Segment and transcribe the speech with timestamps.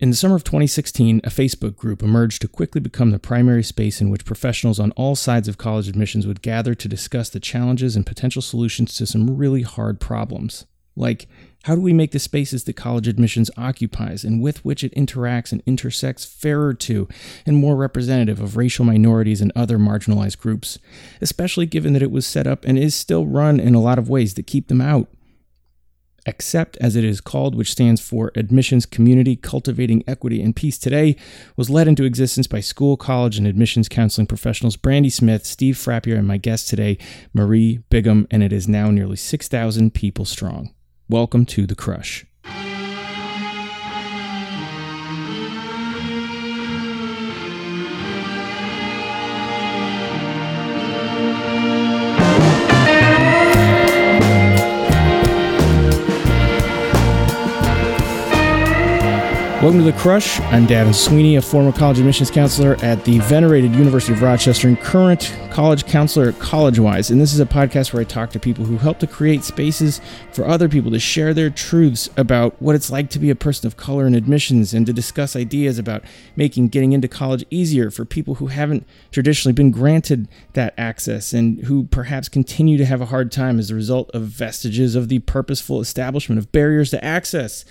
[0.00, 4.00] In the summer of 2016, a Facebook group emerged to quickly become the primary space
[4.00, 7.96] in which professionals on all sides of college admissions would gather to discuss the challenges
[7.96, 10.66] and potential solutions to some really hard problems.
[10.94, 11.26] Like,
[11.64, 15.50] how do we make the spaces that college admissions occupies and with which it interacts
[15.50, 17.08] and intersects fairer to
[17.44, 20.78] and more representative of racial minorities and other marginalized groups,
[21.20, 24.08] especially given that it was set up and is still run in a lot of
[24.08, 25.08] ways that keep them out?
[26.28, 31.16] ACCEPT, as it is called, which stands for Admissions Community Cultivating Equity and Peace Today,
[31.56, 36.18] was led into existence by school, college, and admissions counseling professionals Brandy Smith, Steve Frappier,
[36.18, 36.98] and my guest today,
[37.32, 40.74] Marie Bigham, and it is now nearly 6,000 people strong.
[41.08, 42.27] Welcome to The Crush.
[59.60, 60.38] Welcome to The Crush.
[60.38, 64.80] I'm Davin Sweeney, a former college admissions counselor at the venerated University of Rochester and
[64.80, 67.10] current college counselor at CollegeWise.
[67.10, 70.00] And this is a podcast where I talk to people who help to create spaces
[70.30, 73.66] for other people to share their truths about what it's like to be a person
[73.66, 76.04] of color in admissions and to discuss ideas about
[76.36, 81.64] making getting into college easier for people who haven't traditionally been granted that access and
[81.64, 85.18] who perhaps continue to have a hard time as a result of vestiges of the
[85.18, 87.64] purposeful establishment of barriers to access.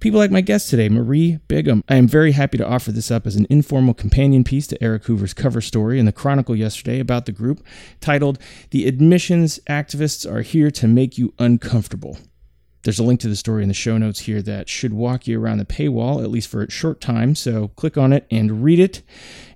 [0.00, 1.82] People like my guest today, Marie Bigham.
[1.88, 5.06] I am very happy to offer this up as an informal companion piece to Eric
[5.06, 7.66] Hoover's cover story in the Chronicle yesterday about the group
[8.00, 8.38] titled
[8.70, 12.16] The Admissions Activists Are Here to Make You Uncomfortable.
[12.82, 15.40] There's a link to the story in the show notes here that should walk you
[15.40, 17.34] around the paywall, at least for a short time.
[17.34, 19.02] So click on it and read it.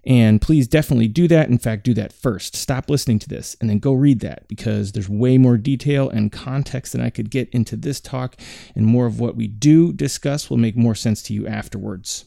[0.05, 1.49] And please definitely do that.
[1.49, 2.57] In fact, do that first.
[2.57, 6.33] Stop listening to this and then go read that because there's way more detail and
[6.33, 8.37] context than I could get into this talk.
[8.75, 12.25] And more of what we do discuss will make more sense to you afterwards.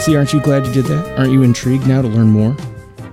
[0.00, 1.18] See, aren't you glad you did that?
[1.18, 2.56] Aren't you intrigued now to learn more?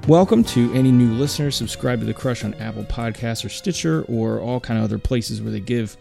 [0.08, 1.58] Welcome to any new listeners.
[1.58, 5.42] Subscribe to The Crush on Apple Podcasts or Stitcher or all kind of other places
[5.42, 5.98] where they give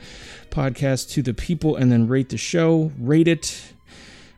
[0.48, 2.92] podcasts to the people and then rate the show.
[3.00, 3.72] Rate it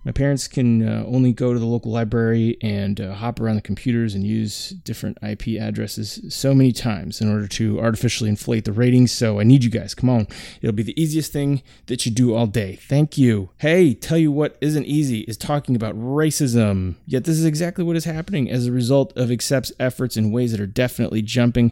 [0.08, 3.60] my parents can uh, only go to the local library and uh, hop around the
[3.60, 8.72] computers and use different IP addresses so many times in order to artificially inflate the
[8.72, 9.12] ratings.
[9.12, 9.94] So I need you guys.
[9.94, 10.26] Come on.
[10.62, 12.76] It'll be the easiest thing that you do all day.
[12.76, 13.50] Thank you.
[13.58, 16.94] Hey, tell you what isn't easy is talking about racism.
[17.04, 20.52] Yet this is exactly what is happening as a result of Accept's efforts in ways
[20.52, 21.70] that are definitely jumping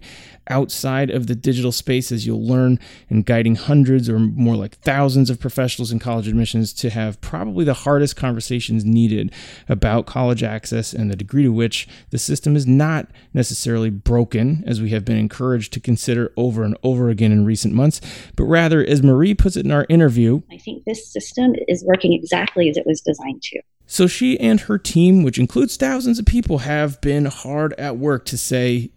[0.48, 5.30] outside of the digital space as you'll learn in guiding hundreds or more like thousands
[5.30, 9.32] of professionals in college admissions to have probably the hardest conversations needed
[9.68, 14.80] about college access and the degree to which the system is not necessarily broken, as
[14.80, 18.00] we have been encouraged to consider over and over again in recent months,
[18.34, 22.12] but rather, as Marie puts it in our interview, I think this system is working
[22.12, 23.60] exactly as it was designed to.
[23.86, 28.24] So she and her team, which includes thousands of people, have been hard at work
[28.26, 28.90] to say,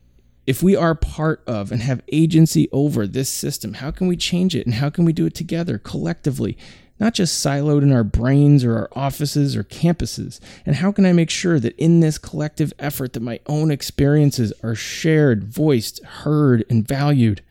[0.47, 4.55] if we are part of and have agency over this system, how can we change
[4.55, 6.57] it and how can we do it together collectively?
[6.99, 10.39] Not just siloed in our brains or our offices or campuses?
[10.65, 14.53] And how can I make sure that in this collective effort that my own experiences
[14.63, 17.41] are shared, voiced, heard, and valued?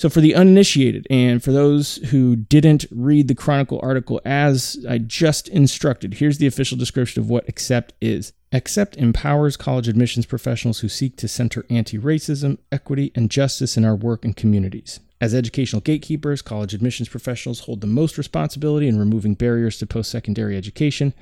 [0.00, 4.96] So, for the uninitiated and for those who didn't read the Chronicle article as I
[4.96, 8.32] just instructed, here's the official description of what ACCEPT is.
[8.50, 13.84] ACCEPT empowers college admissions professionals who seek to center anti racism, equity, and justice in
[13.84, 15.00] our work and communities.
[15.20, 20.10] As educational gatekeepers, college admissions professionals hold the most responsibility in removing barriers to post
[20.10, 21.12] secondary education.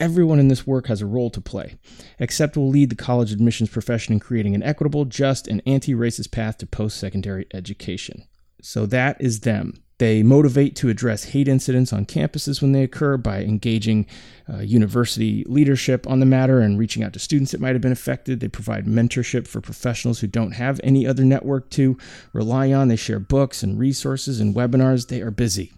[0.00, 1.76] Everyone in this work has a role to play.
[2.18, 6.30] ACCEPT will lead the college admissions profession in creating an equitable, just, and anti racist
[6.30, 8.26] path to post secondary education.
[8.62, 9.82] So that is them.
[9.98, 14.06] They motivate to address hate incidents on campuses when they occur by engaging
[14.48, 17.92] uh, university leadership on the matter and reaching out to students that might have been
[17.92, 18.40] affected.
[18.40, 21.98] They provide mentorship for professionals who don't have any other network to
[22.32, 22.88] rely on.
[22.88, 25.08] They share books and resources and webinars.
[25.08, 25.74] They are busy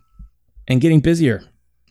[0.69, 1.43] and getting busier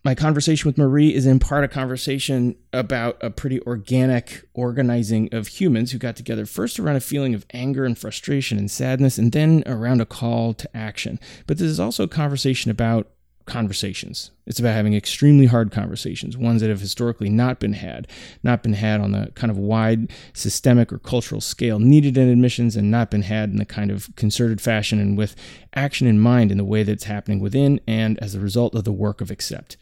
[0.03, 5.47] my conversation with Marie is in part a conversation about a pretty organic organizing of
[5.47, 9.31] humans who got together first around a feeling of anger and frustration and sadness, and
[9.31, 11.19] then around a call to action.
[11.45, 13.11] But this is also a conversation about
[13.45, 14.31] conversations.
[14.47, 18.07] It's about having extremely hard conversations, ones that have historically not been had,
[18.41, 22.75] not been had on the kind of wide systemic or cultural scale needed in admissions,
[22.75, 25.35] and not been had in the kind of concerted fashion and with
[25.75, 28.91] action in mind in the way that's happening within and as a result of the
[28.91, 29.77] work of Accept.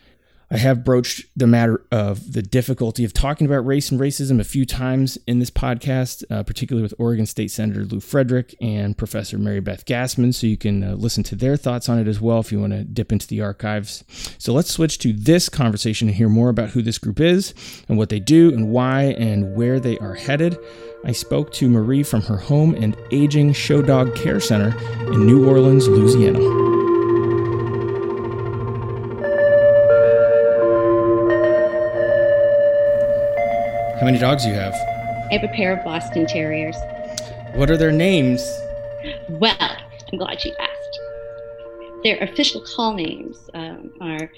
[0.51, 4.43] I have broached the matter of the difficulty of talking about race and racism a
[4.43, 9.37] few times in this podcast, uh, particularly with Oregon State Senator Lew Frederick and Professor
[9.37, 10.33] Mary Beth Gasman.
[10.33, 12.73] So you can uh, listen to their thoughts on it as well if you want
[12.73, 14.03] to dip into the archives.
[14.39, 17.53] So let's switch to this conversation and hear more about who this group is
[17.87, 20.57] and what they do and why and where they are headed.
[21.05, 24.75] I spoke to Marie from her home and aging show dog care center
[25.13, 26.78] in New Orleans, Louisiana.
[33.99, 34.73] How many dogs do you have?
[35.29, 36.77] I have a pair of Boston Terriers.
[37.53, 38.41] What are their names?
[39.27, 40.99] Well, I'm glad you asked.
[42.05, 44.31] Their official call names um, are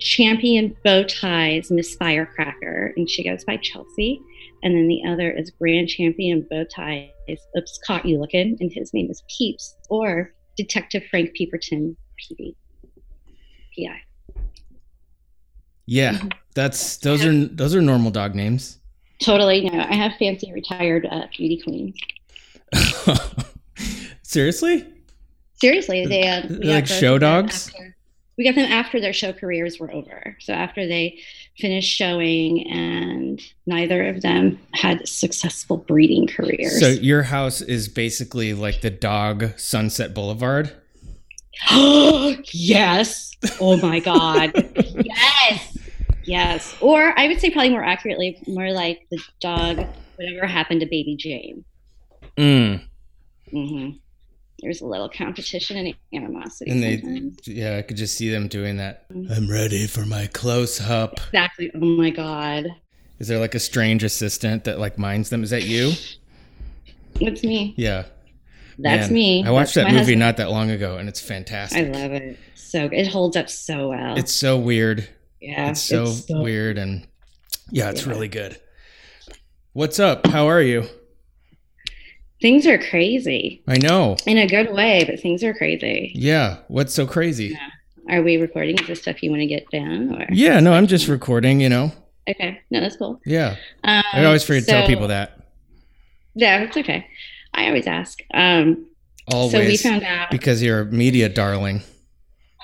[0.00, 4.20] Champion Bow Ties Miss Firecracker, and she goes by Chelsea.
[4.64, 7.08] And then the other is Grand Champion Bow Ties.
[7.56, 12.56] Oops, caught you looking, and his name is Peeps, or Detective Frank Peeperton, PD,
[13.78, 14.02] PI.
[15.86, 16.20] Yeah,
[16.56, 18.80] that's those are those are normal dog names.
[19.20, 19.80] Totally no.
[19.80, 21.96] I have fancy retired uh, beauty queens.
[24.22, 24.86] Seriously?
[25.54, 27.68] Seriously, they uh, Like show dogs?
[27.68, 27.96] after-
[28.36, 30.36] we got them after their show careers were over.
[30.40, 31.18] So after they
[31.56, 36.78] finished showing, and neither of them had successful breeding careers.
[36.78, 40.70] So your house is basically like the dog Sunset Boulevard.
[42.52, 43.32] yes.
[43.58, 44.52] Oh my god.
[44.76, 45.75] yes.
[46.26, 46.76] Yes.
[46.80, 49.86] Or I would say probably more accurately, more like the dog.
[50.16, 51.64] Whatever happened to Baby Jane.
[52.36, 52.82] Mm.
[53.50, 53.90] hmm
[54.60, 56.70] There's a little competition and animosity.
[56.70, 57.46] And they, sometimes.
[57.46, 59.08] yeah, I could just see them doing that.
[59.10, 59.30] Mm.
[59.30, 61.20] I'm ready for my close up.
[61.28, 61.70] Exactly.
[61.74, 62.66] Oh my god.
[63.18, 65.42] Is there like a strange assistant that like minds them?
[65.42, 65.92] Is that you?
[67.20, 67.74] It's me.
[67.76, 68.04] Yeah.
[68.78, 69.44] That's Man, me.
[69.44, 70.20] I watched That's that movie husband.
[70.20, 71.94] not that long ago, and it's fantastic.
[71.94, 72.38] I love it.
[72.54, 74.18] So it holds up so well.
[74.18, 75.08] It's so weird.
[75.40, 75.70] Yeah.
[75.70, 77.06] it's so weird, and
[77.70, 78.58] yeah, it's really good.
[79.72, 80.26] What's up?
[80.26, 80.86] How are you?
[82.40, 84.16] Things are crazy I know.
[84.26, 86.12] in a good way, but things are crazy.
[86.14, 86.58] Yeah.
[86.68, 87.56] What's so crazy?
[88.08, 88.16] Yeah.
[88.16, 88.78] Are we recording?
[88.78, 90.14] Is this stuff you want to get down?
[90.14, 90.60] Or Yeah.
[90.60, 91.60] No, I'm just recording.
[91.60, 91.92] You know.
[92.28, 93.20] okay, no, that's cool.
[93.24, 93.56] Yeah.
[93.84, 95.40] Um, I always forget to tell people that.
[96.34, 97.06] Yeah, it's okay.
[97.54, 98.20] I always ask.
[98.34, 98.86] Um,
[99.32, 99.52] Always.
[99.52, 100.30] so we found out.
[100.30, 101.82] because you're a media darling.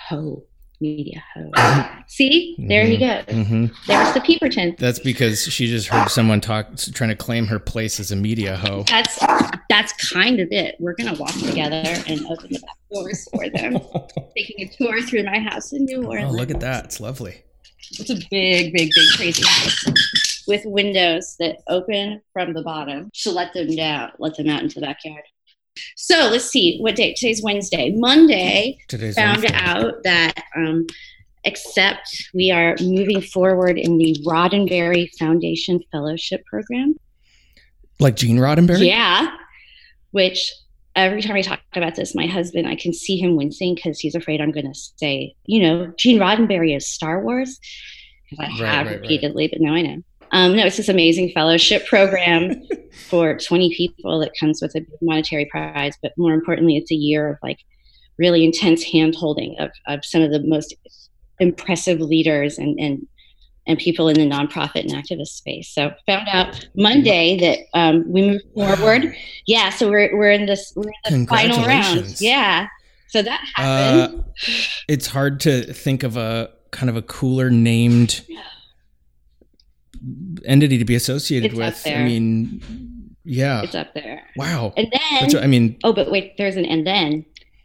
[0.08, 0.44] Ho
[0.82, 1.50] media ho.
[2.08, 3.24] See, there he goes.
[3.26, 4.76] hmm There's the Peeperton.
[4.78, 8.56] That's because she just heard someone talk, trying to claim her place as a media
[8.56, 8.82] hoe.
[8.88, 9.18] That's
[9.70, 10.76] that's kind of it.
[10.80, 13.80] We're gonna walk together and open the back doors for them.
[14.36, 16.34] Taking a tour through my house in New Oh, Orleans.
[16.34, 16.84] look at that.
[16.86, 17.42] It's lovely.
[17.92, 23.30] It's a big, big, big, crazy house with windows that open from the bottom to
[23.30, 25.22] let them down, let them out into the backyard.
[25.96, 27.16] So let's see what date.
[27.16, 27.92] Today's Wednesday.
[27.96, 29.58] Monday, Today's found Wednesday.
[29.58, 30.86] out that um,
[31.44, 36.94] Accept we are moving forward in the Roddenberry Foundation Fellowship Program.
[37.98, 38.86] Like Gene Roddenberry?
[38.86, 39.34] Yeah,
[40.12, 40.52] which
[40.94, 44.14] every time I talk about this, my husband, I can see him wincing because he's
[44.14, 47.58] afraid I'm going to say, you know, Gene Roddenberry is Star Wars.
[48.30, 49.00] Because I Right, have right, right.
[49.00, 50.02] repeatedly, but now I know.
[50.32, 52.54] Um, no, it's this amazing fellowship program
[53.08, 57.28] for 20 people that comes with a monetary prize, but more importantly, it's a year
[57.28, 57.58] of like
[58.18, 60.74] really intense hand holding of, of some of the most
[61.38, 63.06] impressive leaders and, and
[63.66, 65.68] and people in the nonprofit and activist space.
[65.68, 69.14] So found out Monday that um, we moved forward.
[69.46, 72.20] Yeah, so we're we're in this we're in the final round.
[72.20, 72.66] Yeah,
[73.08, 74.20] so that happened.
[74.20, 74.22] Uh,
[74.88, 78.22] it's hard to think of a kind of a cooler named
[80.44, 81.86] entity to be associated It's with.
[81.86, 83.62] I mean, yeah.
[83.62, 84.22] it's up there.
[84.36, 84.72] Wow.
[84.76, 87.24] And then what, I mean, oh, but wait, there's an and then.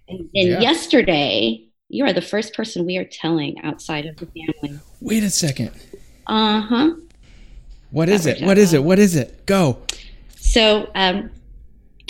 [0.10, 0.60] And then Yeah.
[0.62, 4.79] yesterday, you are the first person we are telling outside of the family.
[5.01, 5.72] wait a second.
[6.27, 6.94] Uh huh.
[7.91, 8.41] What is it?
[8.41, 8.84] What is it?
[8.84, 9.46] What is it?
[9.46, 9.79] Go.
[10.36, 11.29] So, um,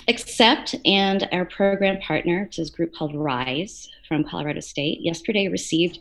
[0.09, 5.49] Accept and our program partner, which is a group called Rise from Colorado State, yesterday
[5.49, 5.99] received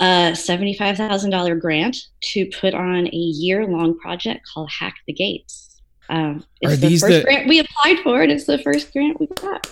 [0.00, 1.96] a $75,000 grant
[2.32, 5.80] to put on a year long project called Hack the Gates.
[6.08, 8.92] Um, it's Are the these first the- grant we applied for, and it's the first
[8.92, 9.68] grant we got.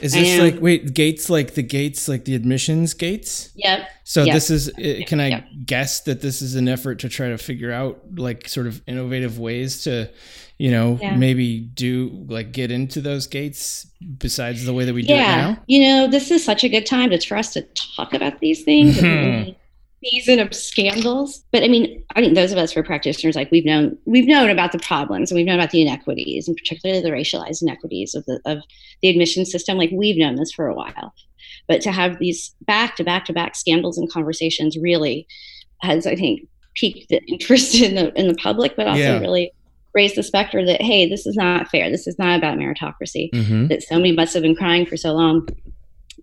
[0.00, 0.44] Is this know.
[0.44, 3.50] like wait gates like the gates like the admissions gates?
[3.56, 3.88] Yep.
[4.04, 4.34] So Yeah.
[4.34, 5.40] this is uh, can I Yeah.
[5.64, 9.38] guess that this is an effort to try to figure out like sort of innovative
[9.38, 10.10] ways to
[10.58, 11.16] you know Yeah.
[11.16, 13.86] maybe do like get into those gates
[14.18, 15.58] besides the way that we do it now?
[15.66, 17.62] You know, this is such a good time to for us to
[17.96, 19.58] talk about these things and really
[20.10, 21.44] season of scandals.
[21.52, 24.26] But I mean, I think those of us who are practitioners, like we've known, we've
[24.26, 28.14] known about the problems and we've known about the inequities, and particularly the racialized inequities
[28.14, 28.62] of the of
[29.02, 29.76] the admission system.
[29.76, 31.14] Like we've known this for a while,
[31.68, 35.26] but to have these back to back to back scandals and conversations really
[35.82, 39.18] has, I think, piqued the interest in the in the public, but also yeah.
[39.18, 39.52] really
[39.94, 41.90] raised the specter that hey, this is not fair.
[41.90, 43.30] This is not about meritocracy.
[43.32, 43.68] Mm-hmm.
[43.68, 45.48] That so many must have been crying for so long,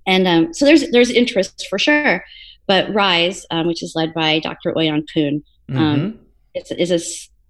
[0.06, 2.24] and um, so there's there's interest for sure.
[2.67, 4.74] But Rise, um, which is led by Dr.
[4.74, 6.17] OiYan Poon, um, mm-hmm.
[6.55, 7.00] is, is a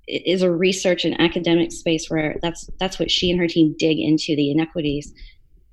[0.07, 3.99] is a research and academic space where that's that's what she and her team dig
[3.99, 5.13] into the inequities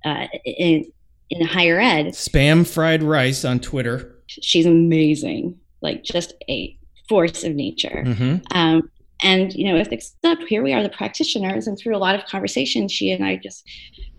[0.05, 0.85] uh, in
[1.31, 2.07] in higher ed.
[2.07, 4.17] Spam fried rice on Twitter.
[4.27, 6.77] She's amazing, like just a
[7.09, 8.05] force of nature.
[8.07, 8.37] Mm-hmm.
[8.57, 8.91] Um,
[9.23, 12.25] and you know, if Accept here we are, the practitioners, and through a lot of
[12.27, 13.65] conversations, she and I just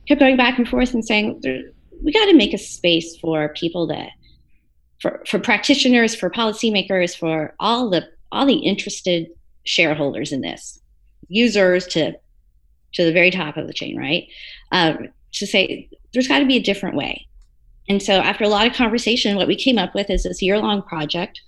[0.08, 1.42] kept going back and forth and saying,
[2.04, 4.10] we got to make a space for people that
[5.02, 9.28] for, for practitioners, for policymakers, for all the all the interested
[9.66, 10.80] shareholders in this,
[11.28, 12.14] users to
[12.94, 14.28] to the very top of the chain, right?
[14.72, 17.28] Um, to say there's got to be a different way.
[17.90, 20.58] And so, after a lot of conversation, what we came up with is this year
[20.60, 21.42] long project.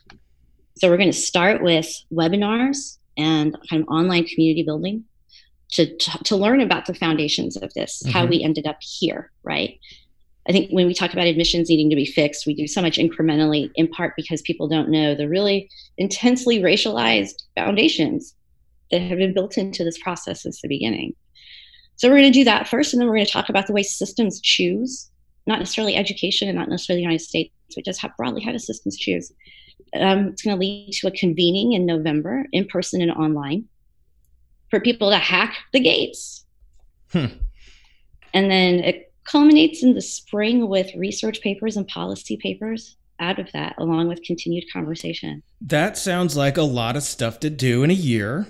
[0.77, 5.05] So, we're going to start with webinars and kind of online community building
[5.72, 8.12] to, to, to learn about the foundations of this, mm-hmm.
[8.12, 9.79] how we ended up here, right?
[10.48, 12.98] I think when we talk about admissions needing to be fixed, we do so much
[12.98, 18.36] incrementally, in part because people don't know the really intensely racialized foundations
[18.92, 21.14] that have been built into this process since the beginning.
[21.96, 23.74] So we're going to do that first, and then we're going to talk about the
[23.74, 25.10] way systems choose,
[25.48, 28.60] not necessarily education and not necessarily the United States, but just how broadly how do
[28.60, 29.32] systems choose.
[29.94, 33.66] Um, it's going to lead to a convening in November, in person and online,
[34.70, 36.46] for people to hack the gates.
[37.12, 37.28] Hmm.
[38.34, 43.51] And then it culminates in the spring with research papers and policy papers out of
[43.53, 45.44] that, along with continued conversation.
[45.62, 48.48] That sounds like a lot of stuff to do in a year.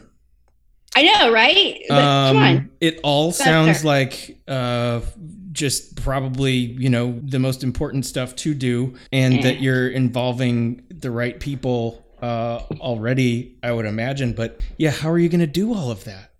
[0.95, 1.81] I know, right?
[1.89, 2.69] Um, come on.
[2.79, 5.01] It all sounds like uh,
[5.51, 11.11] just probably, you know, the most important stuff to do, and that you're involving the
[11.11, 14.33] right people uh, already, I would imagine.
[14.33, 16.32] But yeah, how are you going to do all of that?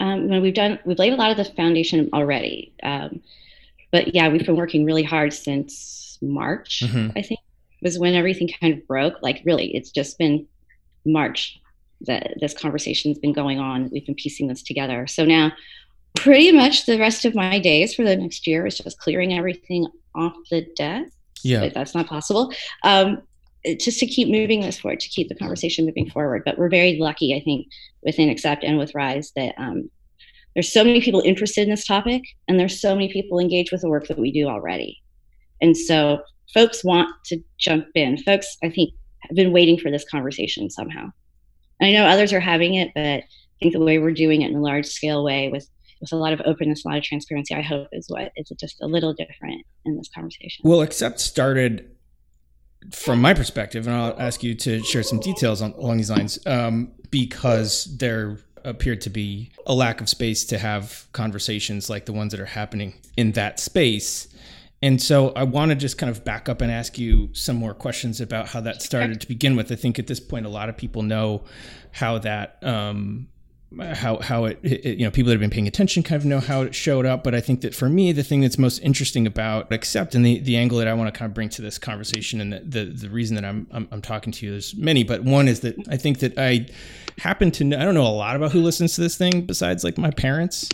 [0.00, 2.72] Um, we've done we've laid a lot of the foundation already.
[2.82, 3.22] Um,
[3.92, 7.10] but yeah we've been working really hard since march mm-hmm.
[7.16, 7.40] i think
[7.82, 9.22] was when everything kind of broke.
[9.22, 10.46] Like really it's just been
[11.04, 11.60] march
[12.02, 13.90] that this conversation's been going on.
[13.90, 15.06] We've been piecing this together.
[15.06, 15.52] So now
[16.16, 19.86] pretty much the rest of my days for the next year is just clearing everything
[20.14, 21.12] off the desk.
[21.42, 21.60] Yeah.
[21.60, 22.52] But that's not possible.
[22.84, 23.22] Um,
[23.78, 26.42] just to keep moving this forward, to keep the conversation moving forward.
[26.44, 27.66] But we're very lucky, I think,
[28.02, 29.90] within Accept and with Rise that um,
[30.54, 33.82] there's so many people interested in this topic, and there's so many people engaged with
[33.82, 35.00] the work that we do already.
[35.60, 36.22] And so,
[36.54, 38.16] folks want to jump in.
[38.18, 38.90] Folks, I think,
[39.20, 41.10] have been waiting for this conversation somehow.
[41.78, 43.24] And I know others are having it, but I
[43.60, 45.68] think the way we're doing it in a large scale way with
[46.00, 48.80] with a lot of openness, a lot of transparency, I hope is what is just
[48.80, 50.62] a little different in this conversation.
[50.64, 51.90] Well, Accept started
[52.92, 56.38] from my perspective, and I'll ask you to share some details on, along these lines,
[56.46, 62.12] um, because there appeared to be a lack of space to have conversations like the
[62.12, 64.28] ones that are happening in that space.
[64.82, 67.74] And so I want to just kind of back up and ask you some more
[67.74, 69.70] questions about how that started to begin with.
[69.70, 71.44] I think at this point, a lot of people know
[71.92, 73.28] how that um,
[73.78, 76.40] how how it, it, you know people that have been paying attention kind of know
[76.40, 77.22] how it showed up.
[77.22, 80.40] But i think that for me the thing that's most interesting about accept and the,
[80.40, 82.84] the angle that i want to kind of bring to this conversation and the, the,
[82.84, 85.76] the reason that I'm, I'm, I'm talking to you there's many but one is that
[85.88, 86.66] i think that i
[87.18, 89.84] happen to know i don't know a lot about who listens to this thing besides
[89.84, 90.68] like my parents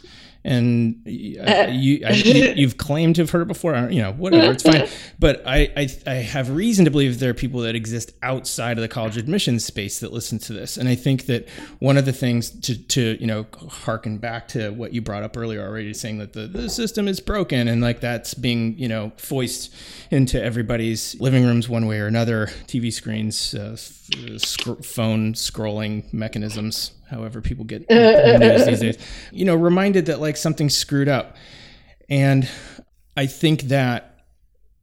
[0.46, 3.74] and uh, you, I, you have claimed to have heard it before.
[3.90, 4.86] You know, whatever, it's fine.
[5.18, 8.82] But I, I, I have reason to believe there are people that exist outside of
[8.82, 10.76] the college admissions space that listen to this.
[10.76, 11.48] And I think that
[11.78, 15.36] one of the things to, to you know, harken back to what you brought up
[15.36, 19.12] earlier already, saying that the, the system is broken and like that's being you know
[19.16, 19.74] foist
[20.10, 26.92] into everybody's living rooms one way or another, TV screens, uh, sc- phone scrolling mechanisms
[27.08, 28.98] however people get news these days.
[29.32, 31.36] You know, reminded that like something's screwed up.
[32.08, 32.48] And
[33.16, 34.16] I think that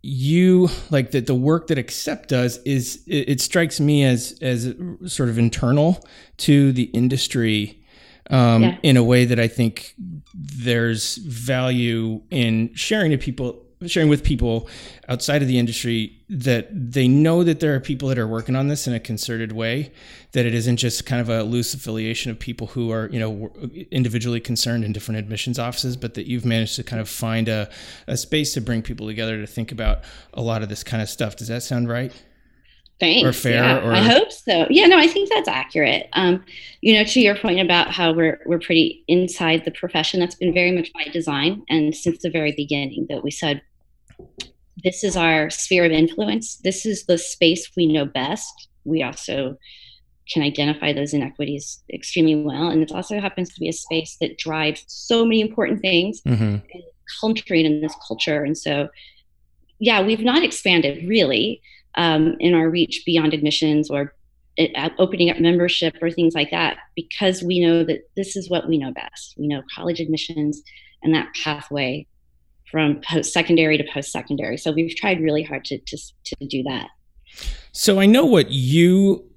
[0.01, 4.73] you like that the work that accept does is it, it strikes me as as
[5.05, 6.05] sort of internal
[6.37, 7.81] to the industry
[8.29, 8.77] um, yeah.
[8.83, 9.95] in a way that I think
[10.33, 14.67] there's value in sharing to people sharing with people
[15.07, 18.67] outside of the industry that they know that there are people that are working on
[18.67, 19.91] this in a concerted way
[20.31, 23.51] that it isn't just kind of a loose affiliation of people who are you know
[23.91, 27.69] individually concerned in different admissions offices but that you've managed to kind of find a,
[28.07, 29.99] a space to bring people together to think about
[30.33, 32.13] a lot of this kind of stuff does that sound right
[32.99, 33.27] Thanks.
[33.27, 34.67] or fair yeah, or I hope so.
[34.69, 36.07] Yeah, no, I think that's accurate.
[36.13, 36.43] Um,
[36.81, 40.53] you know, to your point about how we're we're pretty inside the profession, that's been
[40.53, 43.61] very much by design, and since the very beginning that we said
[44.83, 46.57] this is our sphere of influence.
[46.57, 48.67] This is the space we know best.
[48.83, 49.57] We also
[50.31, 54.37] can identify those inequities extremely well, and it also happens to be a space that
[54.37, 56.61] drives so many important things Mhm.
[56.73, 56.81] in
[57.21, 58.43] country and in this culture.
[58.43, 58.89] And so,
[59.79, 61.61] yeah, we've not expanded really
[61.95, 64.15] um, in our reach beyond admissions or
[64.57, 68.49] it, uh, opening up membership or things like that because we know that this is
[68.49, 69.35] what we know best.
[69.37, 70.61] We know college admissions
[71.03, 72.07] and that pathway
[72.73, 74.57] from post secondary to post secondary.
[74.57, 76.87] So we've tried really hard to, to to do that.
[77.71, 79.29] So I know what you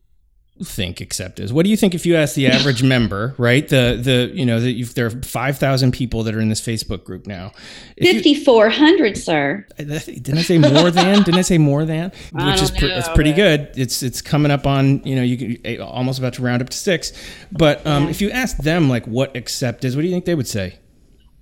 [0.65, 1.53] think accept is.
[1.53, 3.69] What do you think if you ask the average member, right?
[3.69, 7.27] The the you know, if there are 5,000 people that are in this Facebook group
[7.27, 7.53] now.
[8.01, 9.67] Fifty four hundred, sir.
[9.77, 11.23] didn't I say more than?
[11.25, 12.11] Didn't I say more than?
[12.35, 13.69] I Which is pre- it's pretty but- good.
[13.77, 16.71] It's it's coming up on you know you can eh, almost about to round up
[16.71, 17.13] to six.
[17.53, 18.11] But um, Yeah.
[18.11, 20.79] if you ask them like what accept is, what do you think they would say?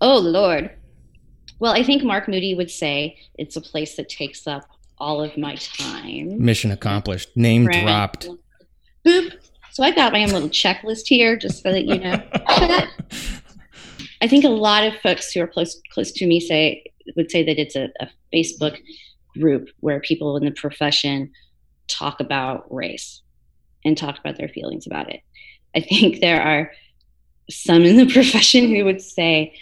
[0.00, 0.70] Oh Lord.
[1.58, 4.64] Well, I think Mark Moody would say it's a place that takes up
[4.98, 6.44] all of my time.
[6.44, 7.36] Mission accomplished.
[7.36, 7.82] Name Right.
[7.82, 8.28] dropped.
[9.06, 9.32] Boop.
[9.72, 12.22] So I've got my own little checklist here, just so that you know.
[14.20, 16.84] I think a lot of folks who are close close to me say
[17.16, 18.78] would say that it's a, a Facebook
[19.38, 21.32] group where people in the profession
[21.88, 23.20] talk about race
[23.84, 25.20] and talk about their feelings about it.
[25.74, 26.70] I think there are
[27.50, 29.54] some in the profession who would say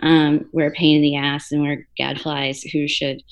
[0.00, 3.22] um, we're a pain in the ass and we're gadflies who should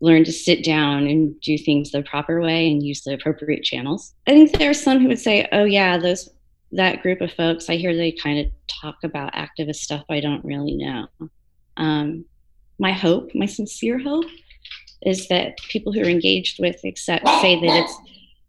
[0.00, 4.14] learn to sit down and do things the proper way and use the appropriate channels.
[4.26, 6.28] I think there are some who would say, "Oh yeah, those
[6.72, 7.68] that group of folks.
[7.68, 11.06] I hear they kind of talk about activist stuff I don't really know."
[11.76, 12.24] Um,
[12.78, 14.24] my hope, my sincere hope,
[15.02, 17.96] is that people who are engaged with accept say that it's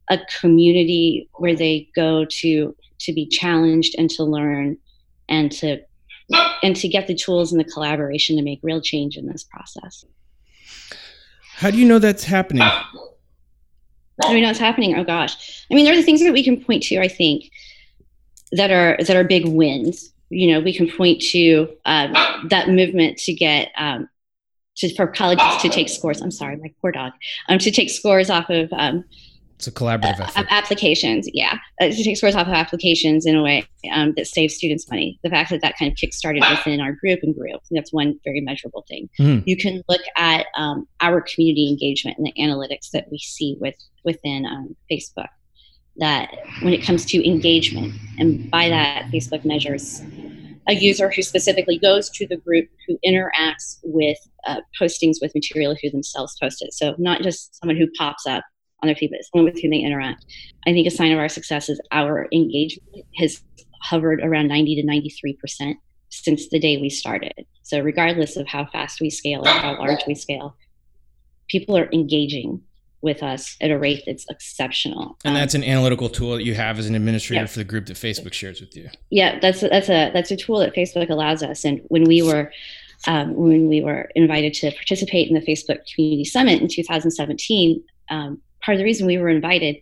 [0.09, 4.77] a community where they go to to be challenged and to learn
[5.27, 5.81] and to
[6.63, 10.05] and to get the tools and the collaboration to make real change in this process.
[11.55, 12.63] How do you know that's happening?
[12.63, 14.95] How do we know it's happening?
[14.97, 15.65] Oh gosh.
[15.69, 17.51] I mean, there are the things that we can point to, I think,
[18.51, 20.11] that are that are big wins.
[20.29, 22.13] You know, we can point to um,
[22.49, 24.09] that movement to get um,
[24.77, 26.21] to for colleges to take scores.
[26.21, 27.13] I'm sorry, my poor dog.
[27.49, 29.03] Um, to take scores off of um,
[29.61, 30.47] It's a collaborative of effort.
[30.49, 31.29] applications.
[31.35, 34.89] Yeah, uh, to take scores off of applications in a way um, that saves students
[34.89, 35.19] money.
[35.23, 37.53] The fact that that kind of kickstarted within our group and grew.
[37.69, 39.07] That's one very measurable thing.
[39.19, 39.43] Mhm.
[39.45, 43.75] You can look at um, our community engagement and the analytics that we see with
[44.03, 45.27] within um, Facebook.
[45.97, 46.31] That
[46.63, 50.01] when it comes to engagement, and by that Facebook measures
[50.67, 55.75] a user who specifically goes to the group, who interacts with uh, postings with material
[55.81, 56.73] who themselves post it.
[56.73, 58.43] So not just someone who pops up
[58.81, 60.25] on their feed, someone with whom they interact.
[60.65, 63.41] I think a sign of our success is our engagement has
[63.81, 65.77] hovered around 90 to 93 percent
[66.09, 67.45] since the day we started.
[67.63, 70.55] So regardless of how fast we scale or how large we scale,
[71.47, 72.61] people are engaging
[73.01, 75.17] with us at a rate that's exceptional.
[75.25, 77.47] And Um, that's an analytical tool that you have as an administrator Yeah.
[77.47, 78.89] for the group that Facebook shares with you.
[79.09, 82.51] yeah that's that's a that's a tool that facebook allows us and when we were
[83.07, 88.39] um, when we were invited to participate in the facebook community summit in 2017 um,
[88.63, 89.77] part of the reason we were invited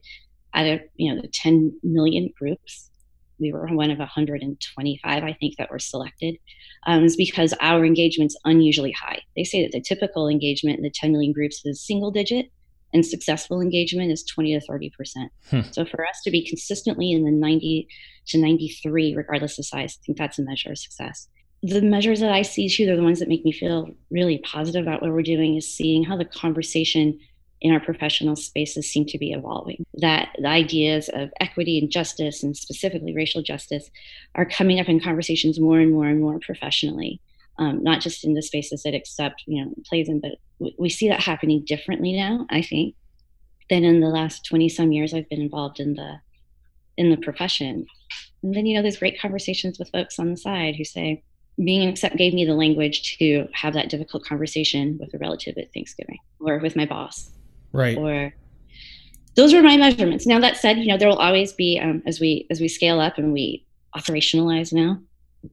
[0.53, 2.89] out of you know the 10 million groups
[3.39, 6.35] we were one of 125 i think that were selected
[6.87, 10.91] um, is because our engagement's unusually high they say that the typical engagement in the
[10.93, 12.47] 10 million groups is single digit
[12.91, 15.61] and successful engagement is 20 to 30 percent Hmm.
[15.71, 17.87] so for us to be consistently in the 90
[18.29, 19.97] to 93, regardless of size.
[20.01, 21.27] I think that's a measure of success.
[21.61, 24.83] The measures that I see too, they're the ones that make me feel really positive
[24.83, 27.19] about what we're doing, is seeing how the conversation
[27.62, 29.86] in our professional spaces seem to be evolving.
[29.95, 33.89] That the ideas of equity and justice, and specifically racial justice,
[34.36, 37.19] are coming up in conversations more and more and more professionally.
[37.58, 40.36] Um, not just in the spaces that accept, you know, plays in, but
[40.78, 42.45] we, see that happening differently now.
[42.50, 42.95] I think
[43.69, 46.22] than in the last twenty some years I've been involved in the
[46.95, 47.86] in the profession.
[48.43, 51.22] And then, you know, there's great conversations with folks on the side who say,
[51.62, 55.58] being an accept gave me the language to have that difficult conversation with a relative
[55.58, 57.32] at Thanksgiving or with my boss
[57.71, 57.97] Right.
[57.97, 58.34] or
[59.36, 60.25] those are my measurements.
[60.25, 62.99] Now that said, you know, there will always be um, as we as we scale
[62.99, 64.99] up and we operationalize now,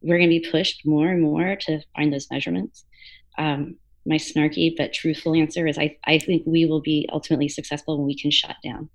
[0.02, 2.84] we're going to be pushed more and more to find those measurements.
[3.38, 7.98] Um, my snarky but truthful answer is I, I think we will be ultimately successful
[7.98, 8.88] when we can shut down.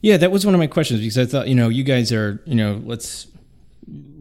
[0.00, 2.40] Yeah, that was one of my questions because I thought, you know, you guys are,
[2.46, 3.26] you know, let's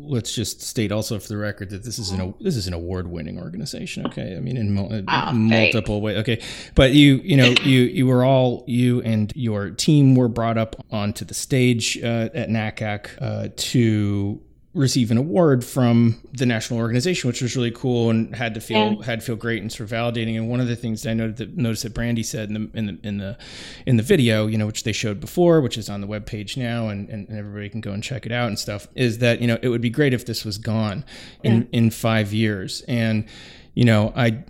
[0.10, 3.08] let's just state also for the record that this is an this is an award
[3.08, 4.06] winning organization.
[4.08, 6.18] Okay, I mean in, oh, multiple ways.
[6.18, 6.42] Okay,
[6.76, 10.76] but you you know you you were all you and your team were brought up
[10.92, 14.42] onto the stage uh, at NACAC uh, to
[14.78, 18.94] receive an award from the national organization, which was really cool and had to feel
[18.94, 19.06] yeah.
[19.06, 20.38] had to feel great and sort of validating.
[20.38, 22.78] And one of the things that I noted that noticed that Brandy said in the
[22.78, 23.38] in the in the
[23.86, 26.56] in the video, you know, which they showed before, which is on the web page
[26.56, 29.48] now, and, and everybody can go and check it out and stuff, is that you
[29.48, 31.04] know it would be great if this was gone
[31.44, 31.68] in yeah.
[31.72, 32.84] in five years.
[32.88, 33.26] And
[33.74, 34.44] you know, I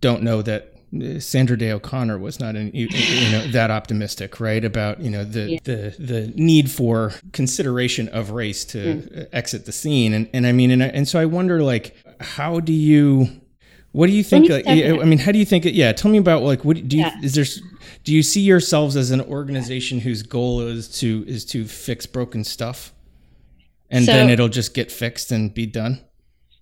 [0.00, 0.74] don't know that
[1.18, 2.88] Sandra Day O'Connor was not an, you
[3.30, 4.64] know that optimistic, right?
[4.64, 5.58] About you know the yeah.
[5.62, 9.28] the the need for consideration of race to mm.
[9.32, 12.72] exit the scene, and and I mean, and and so I wonder, like, how do
[12.72, 13.28] you?
[13.92, 14.48] What do you think?
[14.48, 15.66] Like, I mean, how do you think?
[15.66, 17.20] Yeah, tell me about like what do you yeah.
[17.22, 17.44] is there?
[18.04, 22.44] Do you see yourselves as an organization whose goal is to is to fix broken
[22.44, 22.94] stuff,
[23.90, 26.00] and so, then it'll just get fixed and be done?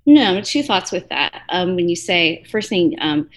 [0.04, 1.42] No, two thoughts with that.
[1.48, 2.96] Um, when you say first thing.
[3.00, 3.30] Um,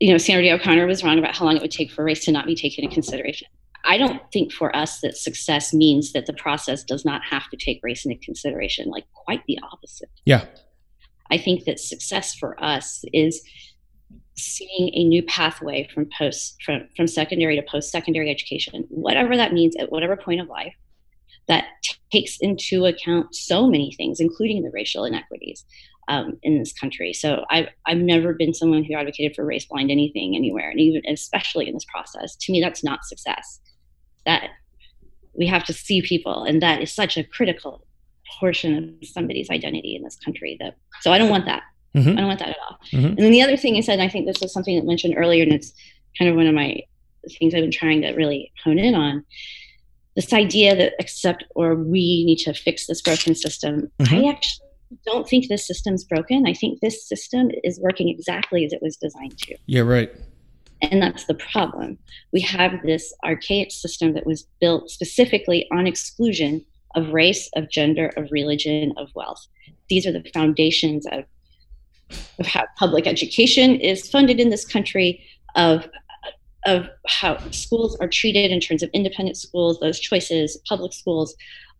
[0.00, 2.24] you know, Sandra Day O'Connor was wrong about how long it would take for race
[2.24, 3.46] to not be taken into consideration.
[3.84, 7.56] I don't think for us that success means that the process does not have to
[7.56, 8.88] take race into consideration.
[8.88, 10.10] Like quite the opposite.
[10.24, 10.46] Yeah.
[11.30, 13.42] I think that success for us is
[14.36, 19.52] seeing a new pathway from post from, from secondary to post secondary education, whatever that
[19.52, 20.74] means at whatever point of life,
[21.46, 21.66] that
[22.10, 25.64] takes into account so many things, including the racial inequities
[26.10, 27.12] um, in this country.
[27.12, 31.02] So I've, I've never been someone who advocated for race blind anything anywhere, and even
[31.06, 32.34] especially in this process.
[32.36, 33.60] To me, that's not success.
[34.26, 34.50] That
[35.32, 37.86] we have to see people, and that is such a critical
[38.38, 40.56] portion of somebody's identity in this country.
[40.60, 41.62] That so I don't want that.
[41.94, 42.10] Mm-hmm.
[42.10, 42.78] I don't want that at all.
[42.92, 43.06] Mm-hmm.
[43.06, 45.44] And then the other thing is that I think this is something that mentioned earlier,
[45.44, 45.72] and it's
[46.18, 46.80] kind of one of my
[47.38, 49.24] things I've been trying to really hone in on.
[50.16, 53.92] This idea that accept or we need to fix this broken system.
[54.00, 54.14] Mm-hmm.
[54.14, 54.69] I actually
[55.04, 56.46] don't think this system's broken.
[56.46, 59.56] I think this system is working exactly as it was designed to.
[59.66, 60.10] Yeah, right.
[60.82, 61.98] And that's the problem.
[62.32, 66.64] We have this archaic system that was built specifically on exclusion
[66.96, 69.46] of race, of gender, of religion, of wealth.
[69.88, 71.24] These are the foundations of,
[72.38, 75.22] of how public education is funded in this country,
[75.54, 75.88] of
[76.66, 81.34] of how schools are treated in terms of independent schools, those choices, public schools,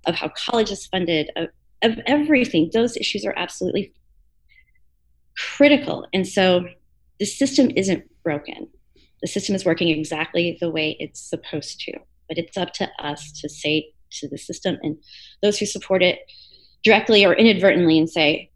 [0.06, 1.48] of how college is funded, of,
[1.82, 2.70] of everything.
[2.72, 3.92] Those issues are absolutely
[5.36, 6.06] critical.
[6.12, 6.66] And so
[7.18, 8.68] the system isn't broken.
[9.22, 11.92] The system is working exactly the way it's supposed to.
[12.28, 14.96] But it's up to us to say to the system and
[15.42, 16.20] those who support it
[16.82, 18.50] directly or inadvertently and say,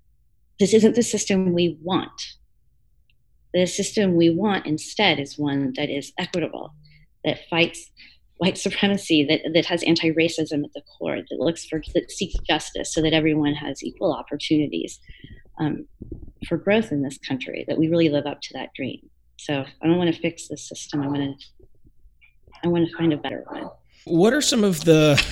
[0.58, 2.34] this isn't the system we want.
[3.52, 6.74] The system we want instead is one that is equitable,
[7.24, 7.90] that fights
[8.38, 12.92] white supremacy that, that has anti-racism at the core that looks for that seeks justice
[12.92, 14.98] so that everyone has equal opportunities
[15.58, 15.86] um,
[16.48, 18.98] for growth in this country that we really live up to that dream.
[19.38, 21.02] So i don't want to fix the system.
[21.02, 21.66] I want to
[22.64, 23.70] i want to find a better one.
[24.04, 25.22] What are some of the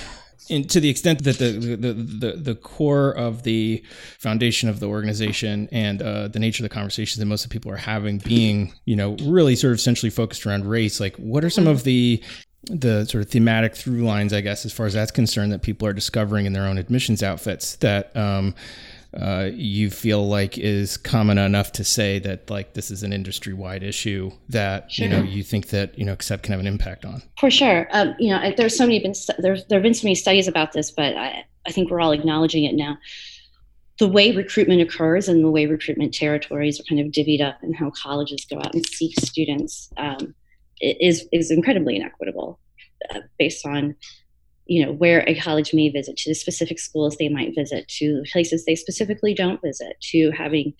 [0.51, 3.85] and to the extent that the, the the the, core of the
[4.19, 7.55] foundation of the organization and uh, the nature of the conversations that most of the
[7.55, 11.45] people are having being you know really sort of centrally focused around race like what
[11.45, 12.23] are some of the
[12.65, 15.87] the sort of thematic through lines, I guess, as far as that's concerned, that people
[15.89, 18.55] are discovering in their own admissions outfits that um,
[19.19, 23.53] uh, you feel like is common enough to say that like this is an industry
[23.53, 25.07] wide issue that sure.
[25.07, 27.23] you know you think that you know accept can have an impact on.
[27.39, 30.15] For sure, um, you know, there's so many been there's there have been so many
[30.15, 32.97] studies about this, but I, I think we're all acknowledging it now.
[33.99, 37.77] The way recruitment occurs and the way recruitment territories are kind of divvied up, and
[37.77, 39.91] how colleges go out and seek students.
[39.97, 40.35] Um,
[40.83, 42.59] is is incredibly inequitable
[43.11, 43.95] uh, based on
[44.67, 48.23] you know where a college may visit to the specific schools they might visit to
[48.33, 50.75] places they specifically don't visit to having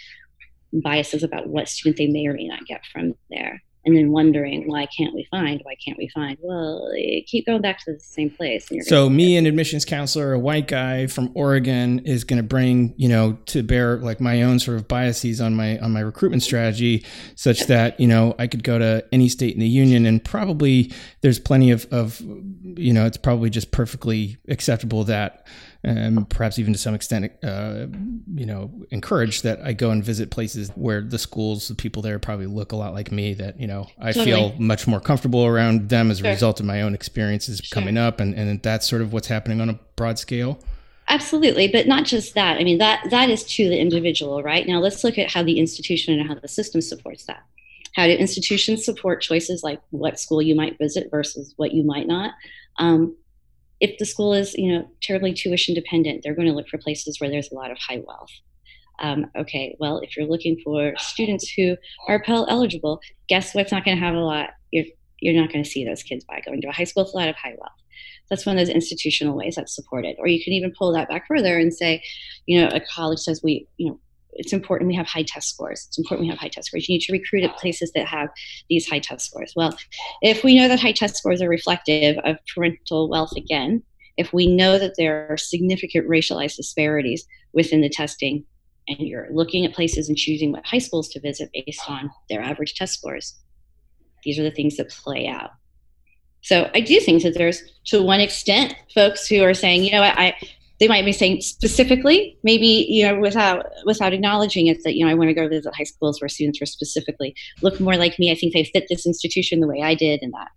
[0.73, 4.69] biases about what student they may or may not get from there and then wondering
[4.69, 5.61] why can't we find?
[5.65, 6.39] Why can't we find?
[6.41, 10.39] Well eh, keep going back to the same place so me an admissions counselor a
[10.39, 14.59] white guy from oregon is going to bring you know to bear like my own
[14.59, 18.63] sort of biases on my on my recruitment strategy such that you know i could
[18.63, 23.07] go to any state in the union and probably there's plenty of of you know
[23.07, 25.47] it's probably just perfectly acceptable that
[25.85, 27.87] and perhaps even to some extent, uh,
[28.35, 32.19] you know, encourage that I go and visit places where the schools, the people there
[32.21, 33.35] probably look a lot like me.
[33.35, 34.27] That you know, I totally.
[34.27, 37.75] feel much more comfortable around them as a result of my own experiences sure.
[37.75, 40.61] coming up, and and that's sort of what's happening on a broad scale.
[41.09, 42.59] Absolutely, but not just that.
[42.59, 44.67] I mean, that that is to the individual, right?
[44.67, 47.43] Now let's look at how the institution and how the system supports that.
[47.95, 52.07] How do institutions support choices like what school you might visit versus what you might
[52.07, 52.33] not?
[52.79, 53.17] Um,
[53.83, 57.21] if the school is, you know, terribly tuition dependent, they're going to look for places
[57.21, 58.31] where there's a lot of high wealth.
[59.01, 63.85] Um, okay, well, if you're looking for students who are Pell eligible, guess what's not
[63.85, 64.51] going to have a lot?
[64.71, 64.85] You're,
[65.21, 67.17] you're not going to see those kids by going to a high school with a
[67.17, 67.73] lot of high wealth.
[68.31, 70.15] That's one of those institutional ways that's supported.
[70.21, 72.05] Or you can even pull that back further and say,
[72.47, 74.01] you know, a college says we, you know,
[74.35, 75.85] it's important we have high test scores.
[75.89, 76.89] It's important we have high test scores.
[76.89, 78.29] You need to recruit at places that have
[78.69, 79.53] these high test scores.
[79.55, 79.77] Well,
[80.23, 83.83] if we know that high test scores are reflective of parental wealth again,
[84.17, 88.45] if we know that there are significant racialized disparities within the testing,
[88.89, 92.43] and you're looking at places and choosing what high schools to visit based on their
[92.43, 93.39] average test scores,
[94.25, 95.51] these are the things that play out.
[96.43, 100.01] So I do think that there's, to one extent, folks who are saying, you know
[100.01, 100.35] what, I
[100.83, 105.13] they might be saying specifically, maybe you know, without without acknowledging it, that you know,
[105.13, 108.33] I want to go visit high schools where students were specifically look more like me.
[108.33, 110.49] I think they fit this institution the way I did, and that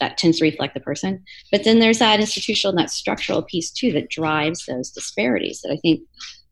[0.00, 1.22] that tends to reflect the person.
[1.52, 5.60] But then there's that institutional and that structural piece too that drives those disparities.
[5.60, 6.00] That I think,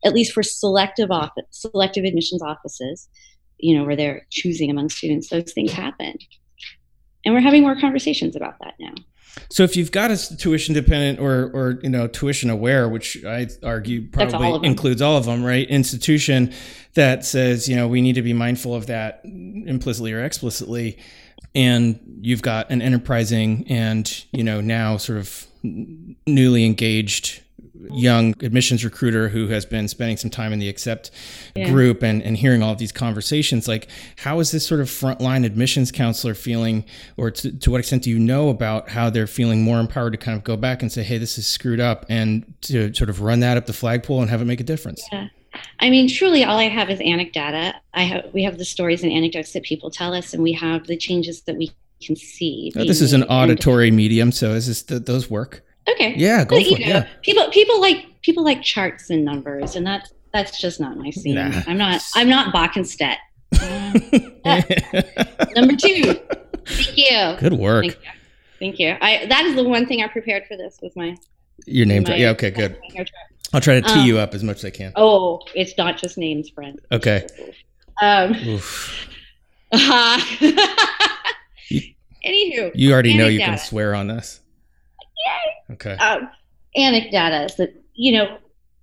[0.05, 3.09] at least for selective office, selective admissions offices,
[3.57, 6.17] you know, where they're choosing among students, those things happen,
[7.25, 8.93] and we're having more conversations about that now.
[9.49, 13.47] So if you've got a tuition dependent or or you know tuition aware, which I
[13.63, 15.67] argue probably all includes all of them, right?
[15.67, 16.53] Institution
[16.93, 20.97] that says you know we need to be mindful of that implicitly or explicitly,
[21.55, 27.41] and you've got an enterprising and you know now sort of newly engaged
[27.91, 31.11] young admissions recruiter who has been spending some time in the accept
[31.55, 31.69] yeah.
[31.69, 33.87] group and, and hearing all of these conversations like
[34.17, 36.83] how is this sort of frontline admissions counselor feeling
[37.17, 40.17] or to, to what extent do you know about how they're feeling more empowered to
[40.17, 43.21] kind of go back and say hey this is screwed up and to sort of
[43.21, 45.27] run that up the flagpole and have it make a difference yeah.
[45.79, 47.73] I mean, truly, all I have is anecdata.
[47.93, 50.85] I have we have the stories and anecdotes that people tell us, and we have
[50.85, 52.71] the changes that we can see.
[52.75, 55.63] Oh, this is an auditory medium, so is this th- those work?
[55.87, 56.13] Okay.
[56.15, 56.79] Yeah, go but, for it.
[56.79, 57.07] Know, yeah.
[57.21, 61.35] People people like people like charts and numbers, and that's that's just not my scene.
[61.35, 61.61] Nah.
[61.67, 63.17] I'm not I'm not Boeckenstedt.
[65.55, 66.13] number two.
[66.65, 67.35] Thank you.
[67.39, 67.85] Good work.
[67.85, 68.11] Thank you.
[68.59, 68.95] Thank you.
[69.01, 71.15] I that is the one thing I prepared for this was my
[71.65, 72.03] your name.
[72.03, 72.29] My, yeah.
[72.29, 72.51] Okay.
[72.51, 72.77] Good.
[73.53, 74.91] I'll try to tee um, you up as much as I can.
[74.95, 76.79] Oh, it's not just names, friend.
[76.91, 77.25] Okay.
[78.01, 78.35] Um.
[79.71, 80.19] Uh,
[82.25, 84.41] anywho, you already know you can swear on this.
[85.25, 85.73] Yay.
[85.73, 85.95] Okay.
[85.97, 86.29] Um,
[86.77, 88.37] anecdata that you know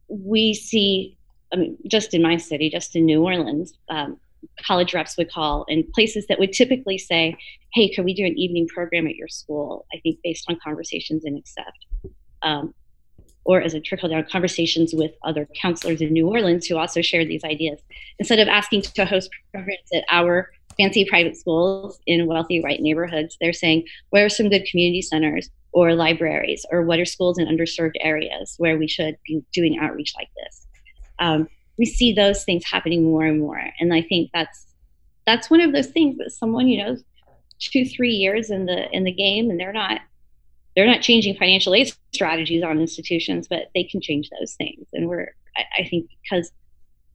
[0.09, 1.17] we see.
[1.53, 4.19] I mean, just in my city, just in New Orleans, um,
[4.67, 7.37] college reps would call and places that would typically say,
[7.73, 11.25] "Hey, can we do an evening program at your school?" I think based on conversations
[11.25, 11.87] and accept.
[12.43, 12.75] Um,
[13.47, 17.29] or as a trickle down conversations with other counselors in New Orleans who also shared
[17.29, 17.81] these ideas.
[18.19, 23.37] Instead of asking to host programs at our fancy private schools in wealthy white neighborhoods,
[23.41, 25.49] they're saying, where are some good community centers?
[25.77, 30.15] Or libraries or what are schools in underserved areas where we should be doing outreach
[30.17, 30.67] like this.
[31.19, 33.63] Um, we see those things happening more and more.
[33.79, 34.69] And i think that's
[35.27, 36.97] that's one of those things that someone you know
[37.59, 40.01] two three years in the in the game and they're not
[40.75, 44.87] they're not changing financial aid strategies on institutions but they can change those things.
[44.95, 46.53] And we're i, I think because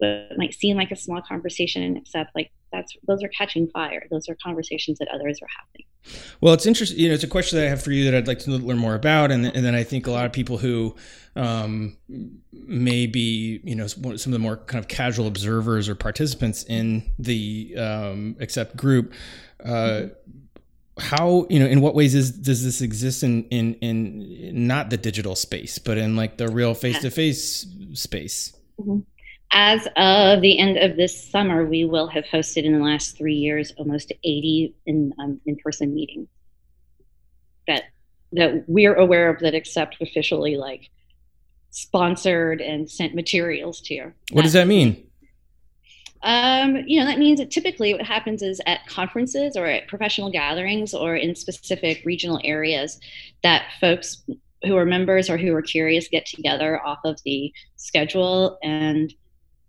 [0.01, 4.27] it might seem like a small conversation except like that's those are catching fire those
[4.29, 5.85] are conversations that others are having
[6.39, 6.99] well, it's interesting.
[6.99, 8.77] You know, it's a question that I have for you that I'd like to learn
[8.77, 10.95] more about, and, and then I think a lot of people who
[11.35, 11.97] um,
[12.51, 17.11] may be, you know, some of the more kind of casual observers or participants in
[17.19, 19.13] the um, accept group.
[19.63, 20.07] Uh,
[20.99, 24.97] how you know in what ways is does this exist in in in not the
[24.97, 28.99] digital space but in like the real face-to-face space mm-hmm
[29.51, 33.35] as of the end of this summer, we will have hosted in the last three
[33.35, 36.27] years almost 80 in um, in-person meetings
[37.67, 37.83] that
[38.33, 40.89] that we're aware of that accept officially like
[41.69, 44.11] sponsored and sent materials to.
[44.31, 45.05] What does that mean?
[46.23, 50.31] Um, you know, that means that typically what happens is at conferences or at professional
[50.31, 52.99] gatherings or in specific regional areas
[53.43, 54.23] that folks
[54.63, 59.13] who are members or who are curious get together off of the schedule and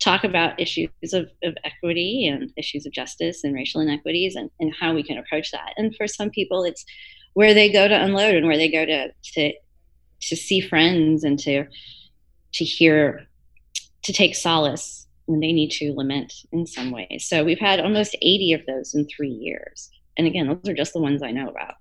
[0.03, 4.75] talk about issues of, of equity and issues of justice and racial inequities and, and
[4.79, 5.75] how we can approach that.
[5.77, 6.85] And for some people, it's
[7.35, 9.53] where they go to unload and where they go to to
[10.21, 11.67] to see friends and to
[12.55, 13.27] to hear
[14.03, 17.27] to take solace when they need to lament in some ways.
[17.29, 19.91] So we've had almost 80 of those in three years.
[20.19, 21.75] And again, those are just the ones I know about.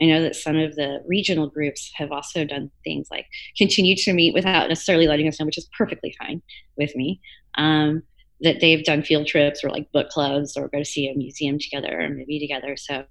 [0.00, 4.12] I know that some of the regional groups have also done things like continue to
[4.12, 6.42] meet without necessarily letting us know, which is perfectly fine
[6.76, 7.20] with me
[7.56, 8.02] um,
[8.42, 11.58] that they've done field trips or like book clubs or go to see a museum
[11.58, 12.76] together or movie together.
[12.76, 13.04] So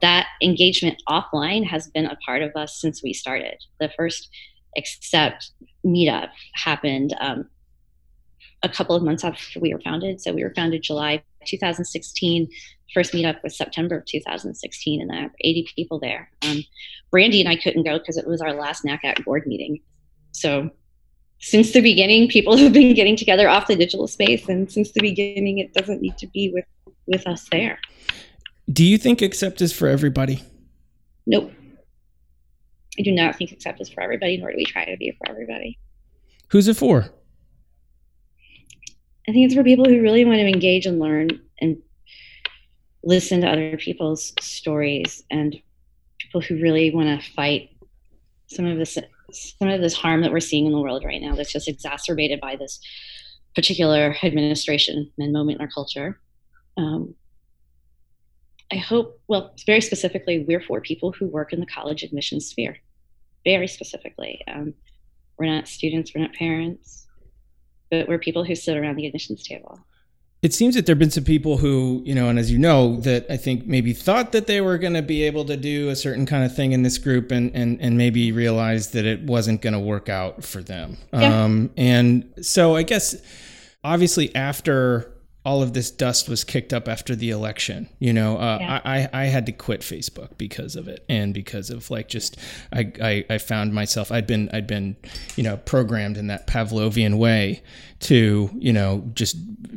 [0.00, 3.62] that engagement offline has been a part of us since we started.
[3.78, 4.30] The first
[4.76, 5.50] Accept
[5.84, 7.48] meetup happened um,
[8.62, 10.20] a couple of months after we were founded.
[10.20, 12.48] So we were founded July 2016.
[12.94, 16.30] First meetup was September of 2016, and there were 80 people there.
[16.42, 16.62] Um,
[17.10, 19.80] Brandy and I couldn't go because it was our last NACAC board meeting.
[20.32, 20.70] So
[21.38, 25.00] since the beginning, people have been getting together off the digital space, and since the
[25.00, 26.64] beginning, it doesn't need to be with
[27.06, 27.78] with us there.
[28.72, 30.42] Do you think accept is for everybody?
[31.26, 31.52] Nope.
[32.98, 35.28] I do not think accept is for everybody, nor do we try to be for
[35.28, 35.78] everybody.
[36.48, 37.10] Who's it for?
[39.28, 41.28] I think it's for people who really want to engage and learn
[41.60, 41.80] and
[43.04, 45.56] listen to other people's stories and
[46.18, 47.70] people who really want to fight
[48.46, 48.98] some of this
[49.32, 52.38] some of this harm that we're seeing in the world right now that's just exacerbated
[52.40, 52.80] by this
[53.54, 56.20] particular administration and moment in our culture.
[56.76, 57.14] Um,
[58.70, 62.78] I hope, well, very specifically, we're for people who work in the college admissions sphere.
[63.44, 64.42] Very specifically.
[64.48, 64.74] Um,
[65.38, 67.06] we're not students, we're not parents,
[67.92, 69.78] but we're people who sit around the admissions table.
[70.40, 72.96] It seems that there have been some people who, you know, and as you know,
[73.00, 75.94] that I think maybe thought that they were going to be able to do a
[75.94, 79.60] certain kind of thing in this group and, and, and maybe realized that it wasn't
[79.60, 80.96] going to work out for them.
[81.12, 81.44] Yeah.
[81.44, 83.14] Um, and so I guess
[83.84, 85.11] obviously after
[85.44, 87.88] all of this dust was kicked up after the election.
[87.98, 88.80] You know, uh, yeah.
[88.84, 92.38] I, I had to quit Facebook because of it, and because of like just
[92.72, 94.96] I, I, I found myself I'd been I'd been
[95.36, 97.62] you know programmed in that Pavlovian way
[98.00, 99.36] to you know just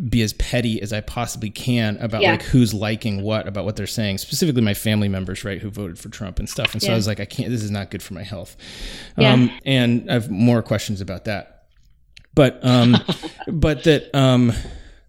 [0.09, 2.31] be as petty as I possibly can about yeah.
[2.31, 5.97] like who's liking what about what they're saying, specifically my family members, right, who voted
[5.97, 6.73] for Trump and stuff.
[6.73, 6.93] And so yeah.
[6.93, 7.49] I was like, I can't.
[7.49, 8.55] This is not good for my health.
[9.17, 11.65] Um, and I have more questions about that,
[12.35, 12.97] but um,
[13.47, 14.53] but that um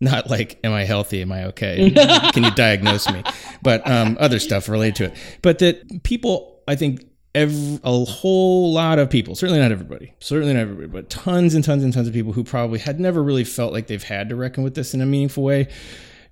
[0.00, 1.22] not like am i healthy?
[1.22, 1.90] Am i okay?
[2.32, 3.22] Can you diagnose me?
[3.62, 5.14] But um, other stuff related to it.
[5.42, 7.04] But that people i think
[7.34, 11.62] every, a whole lot of people certainly not everybody certainly not everybody but tons and
[11.64, 14.36] tons and tons of people who probably had never really felt like they've had to
[14.36, 15.68] reckon with this in a meaningful way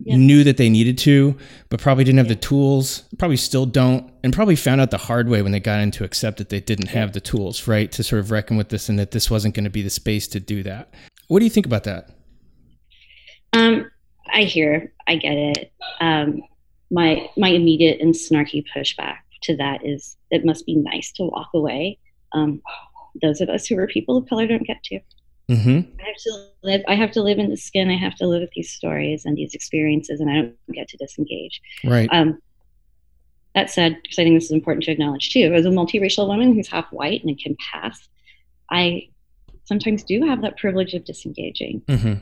[0.01, 0.17] yeah.
[0.17, 1.37] knew that they needed to
[1.69, 5.29] but probably didn't have the tools probably still don't and probably found out the hard
[5.29, 8.21] way when they got into Accept that they didn't have the tools right to sort
[8.21, 10.63] of reckon with this and that this wasn't going to be the space to do
[10.65, 10.93] that.
[11.29, 12.11] What do you think about that
[13.55, 13.91] um,
[14.33, 15.73] I hear, I get it.
[16.01, 16.43] Um,
[16.91, 21.51] my my immediate and snarky pushback to that is it must be nice to walk
[21.55, 21.99] away.
[22.33, 22.63] Um,
[23.23, 25.01] those of us who are people of color don't get to.
[25.51, 26.01] Mm-hmm.
[26.01, 26.83] I have to live.
[26.89, 27.91] I have to live in the skin.
[27.91, 30.97] I have to live with these stories and these experiences, and I don't get to
[30.97, 31.61] disengage.
[31.85, 32.09] Right.
[32.13, 32.41] Um,
[33.55, 36.55] that said, because I think this is important to acknowledge too, as a multiracial woman
[36.55, 38.09] who's half white and can pass,
[38.71, 39.09] I
[39.65, 41.83] sometimes do have that privilege of disengaging.
[41.83, 42.15] Mm-hmm.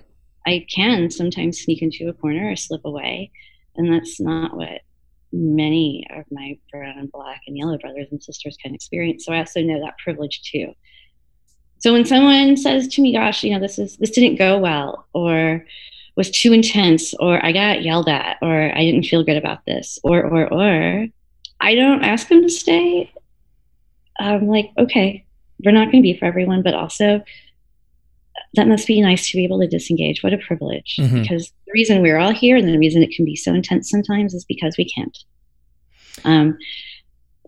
[0.46, 3.30] I can sometimes sneak into a corner or slip away.
[3.76, 4.82] And that's not what
[5.32, 9.24] many of my brown and black and yellow brothers and sisters can experience.
[9.24, 10.74] So I also know that privilege too.
[11.78, 15.06] So when someone says to me, gosh, you know, this is this didn't go well
[15.12, 15.66] or
[16.16, 19.98] was too intense or I got yelled at or I didn't feel good about this
[20.04, 21.06] or or or
[21.60, 23.10] I don't ask them to stay.
[24.18, 25.24] I'm like, okay,
[25.64, 27.22] we're not going to be for everyone, but also
[28.54, 30.22] that must be nice to be able to disengage.
[30.22, 30.96] What a privilege.
[30.98, 31.22] Mm-hmm.
[31.22, 34.34] Because the reason we're all here and the reason it can be so intense sometimes
[34.34, 35.16] is because we can't.
[36.24, 36.58] Um,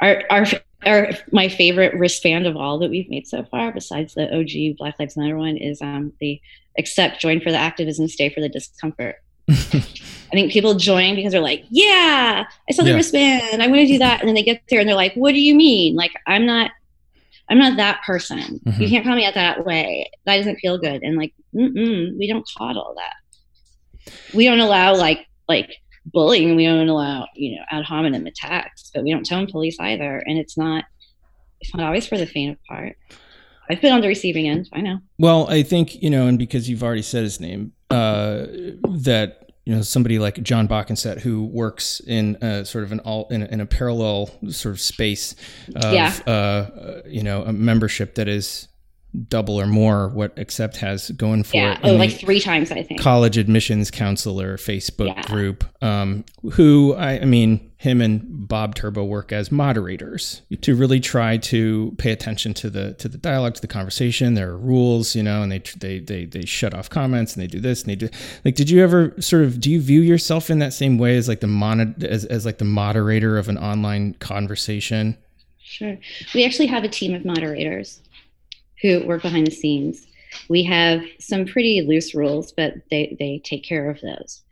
[0.01, 0.47] our, our,
[0.87, 4.99] our, my favorite wristband of all that we've made so far, besides the OG Black
[4.99, 6.41] Lives Matter one, is um, the
[6.77, 9.17] Accept, join for the activism, stay for the discomfort.
[9.49, 12.97] I think people join because they're like, yeah, I saw the yeah.
[12.97, 13.63] wristband.
[13.63, 14.19] I want to do that.
[14.21, 15.95] And then they get there and they're like, what do you mean?
[15.95, 16.73] Like, I'm not
[17.51, 18.61] I'm not that person.
[18.65, 18.83] Mm-hmm.
[18.83, 20.11] You can't call me out that way.
[20.25, 21.03] That doesn't feel good.
[21.03, 24.13] And like, we don't coddle that.
[24.35, 25.71] We don't allow like like
[26.07, 26.57] bullying.
[26.57, 30.23] We don't allow you know ad hominem attacks, but we don't tone police either.
[30.27, 30.85] And it's not
[31.61, 32.97] it's not always for the faint of heart.
[33.71, 34.69] I've been on the receiving end.
[34.75, 34.99] I know.
[35.19, 38.47] Well, I think you know, and because you've already said his name, uh,
[38.97, 43.27] that you know somebody like Jon Boeckenstedt who works in a, sort of an all
[43.31, 45.35] in a, in a parallel sort of space
[45.75, 46.15] of yeah.
[46.27, 48.69] uh, you know a membership that is
[49.15, 51.75] double or more what Accept has going for yeah.
[51.75, 51.81] it.
[51.85, 53.01] Oh, like three times, I think.
[53.01, 55.23] College admissions counselor Facebook yeah.
[55.23, 60.99] group, um, who I, I, mean, him and Bob Turba work as moderators to really
[60.99, 64.35] try to pay attention to the to the dialogue, to the conversation.
[64.35, 67.49] There are rules, you know, and they they they they shut off comments and they
[67.49, 68.09] do this and they do
[68.45, 68.57] like.
[68.57, 71.41] Did you ever sort of do you view yourself in that same way as like
[71.41, 75.17] the mon as as like the moderator of an online conversation?
[75.63, 75.97] Sure.
[76.35, 78.01] We actually have a team of moderators
[78.85, 80.07] who work behind the scenes.
[80.51, 84.43] We have some pretty loose rules, but they, they take care of those.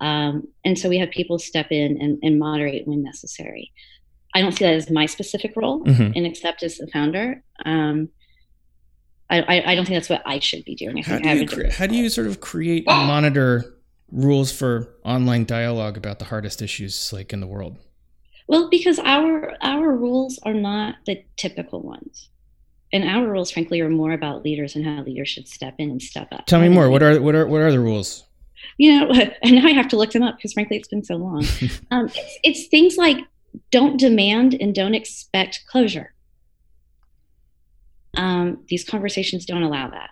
[0.00, 3.72] Um, and so we have people step in and, and, moderate when necessary.
[4.34, 6.12] I don't see that as my specific role, mm-hmm.
[6.14, 7.42] and Accept as the founder.
[7.64, 8.10] Um,
[9.30, 11.02] I, I don't think that's what I should be doing.
[11.02, 13.74] how do you cre- how do you sort of create and monitor
[14.10, 17.78] rules for online dialogue about the hardest issues like in the world?
[18.46, 22.30] Well, because our our rules are not the typical ones.
[22.92, 26.00] And our rules, frankly, are more about leaders and how leaders should step in and
[26.00, 26.46] step up.
[26.46, 26.88] Tell me more.
[26.88, 28.24] What are what are what are the rules?
[28.78, 29.10] You know,
[29.42, 31.44] and now I have to look them up because, frankly, it's been so long.
[31.90, 33.18] um, it's, it's things like
[33.70, 36.14] don't demand and don't expect closure.
[38.16, 40.10] Um, these conversations don't allow that.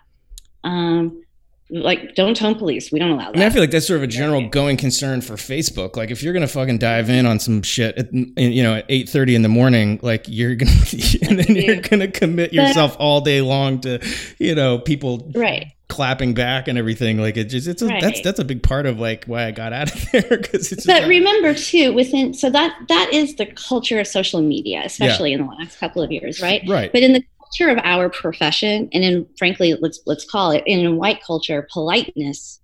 [0.63, 1.23] Um,
[1.69, 2.91] like don't tone police.
[2.91, 3.41] We don't allow that.
[3.41, 5.95] I I feel like that's sort of a general going concern for Facebook.
[5.95, 9.09] Like, if you're gonna fucking dive in on some shit, at, you know, at eight
[9.09, 10.71] thirty in the morning, like you're gonna,
[11.23, 13.99] and then you're gonna commit yourself all day long to,
[14.37, 17.17] you know, people right clapping back and everything.
[17.17, 18.01] Like it just, it's a, right.
[18.01, 20.85] that's that's a big part of like why I got out of there because it's.
[20.85, 25.39] But remember too, within so that that is the culture of social media, especially yeah.
[25.39, 26.61] in the last couple of years, right?
[26.67, 26.91] Right.
[26.91, 30.97] But in the culture of our profession, and in frankly, let's let's call it in
[30.97, 32.59] white culture, politeness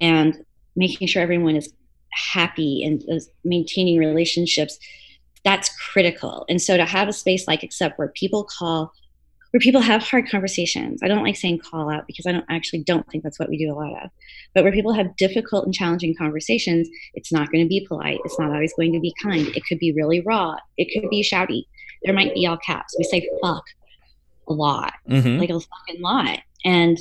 [0.00, 0.44] and
[0.76, 1.72] making sure everyone is
[2.12, 4.78] happy and is maintaining relationships
[5.44, 6.44] that's critical.
[6.48, 8.92] And so to have a space like Accept where people call
[9.50, 12.84] where people have hard conversations i don't like saying call out because i don't actually
[12.84, 14.10] don't think that's what we do a lot of
[14.54, 18.38] but where people have difficult and challenging conversations it's not going to be polite it's
[18.38, 21.64] not always going to be kind it could be really raw it could be shouty
[22.04, 23.64] there might be all caps we say fuck
[24.50, 25.38] a lot, mm-hmm.
[25.38, 26.40] like a fucking lot.
[26.64, 26.98] And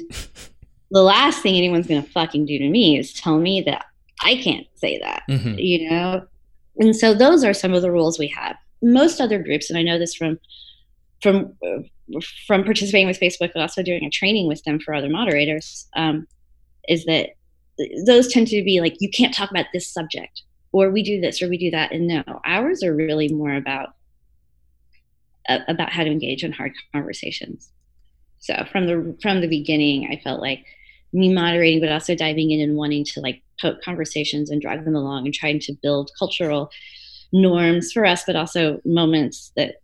[0.91, 3.86] the last thing anyone's gonna fucking do to me is tell me that
[4.24, 5.56] I can't say that, mm-hmm.
[5.58, 6.26] you know.
[6.78, 8.56] And so those are some of the rules we have.
[8.82, 10.39] Most other groups, and I know this from
[11.22, 11.54] from
[12.47, 16.28] from participating with Facebook, but also doing a training with them for other moderators, um,
[16.88, 17.32] is that
[18.06, 21.41] those tend to be like you can't talk about this subject, or we do this,
[21.41, 21.91] or we do that.
[21.91, 23.95] And no, ours are really more about
[25.68, 27.72] about how to engage in hard conversations.
[28.39, 30.64] So from the from the beginning, I felt like
[31.12, 34.95] me moderating, but also diving in and wanting to like poke conversations and drag them
[34.95, 36.70] along and trying to build cultural
[37.32, 39.82] norms for us, but also moments that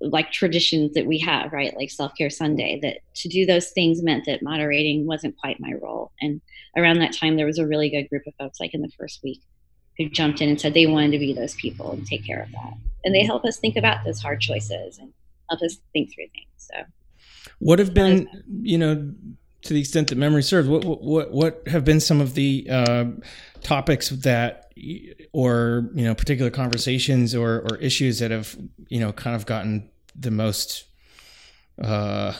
[0.00, 1.74] like traditions that we have, right?
[1.76, 5.72] Like self care Sunday, that to do those things meant that moderating wasn't quite my
[5.80, 6.12] role.
[6.20, 6.40] And
[6.76, 9.20] around that time, there was a really good group of folks, like in the first
[9.22, 9.40] week,
[9.98, 12.52] who jumped in and said they wanted to be those people and take care of
[12.52, 12.74] that.
[13.06, 15.12] And they help us think about those hard choices and
[15.48, 16.48] help us think through things.
[16.56, 16.74] So,
[17.60, 18.28] what have been,
[18.62, 19.14] you know,
[19.62, 23.04] to the extent that memory serves, what what what have been some of the uh,
[23.62, 24.72] topics that,
[25.32, 28.56] or you know, particular conversations or or issues that have
[28.88, 30.84] you know kind of gotten the most.
[31.80, 32.34] Uh,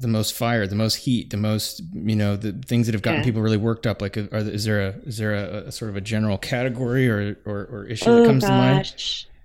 [0.00, 3.20] the most fire, the most heat, the most you know the things that have gotten
[3.20, 3.24] yeah.
[3.24, 4.00] people really worked up.
[4.00, 7.36] Like, are, is there a is there a, a, sort of a general category or
[7.44, 8.48] or, or issue oh, that comes gosh.
[8.48, 9.37] to mind?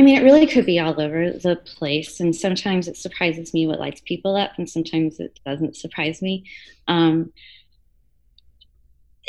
[0.00, 3.66] I mean, it really could be all over the place, and sometimes it surprises me
[3.66, 6.46] what lights people up, and sometimes it doesn't surprise me.
[6.88, 7.34] Um,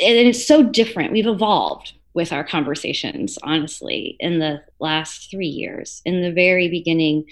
[0.00, 1.12] and it's so different.
[1.12, 6.00] We've evolved with our conversations, honestly, in the last three years.
[6.06, 7.26] In the very beginning,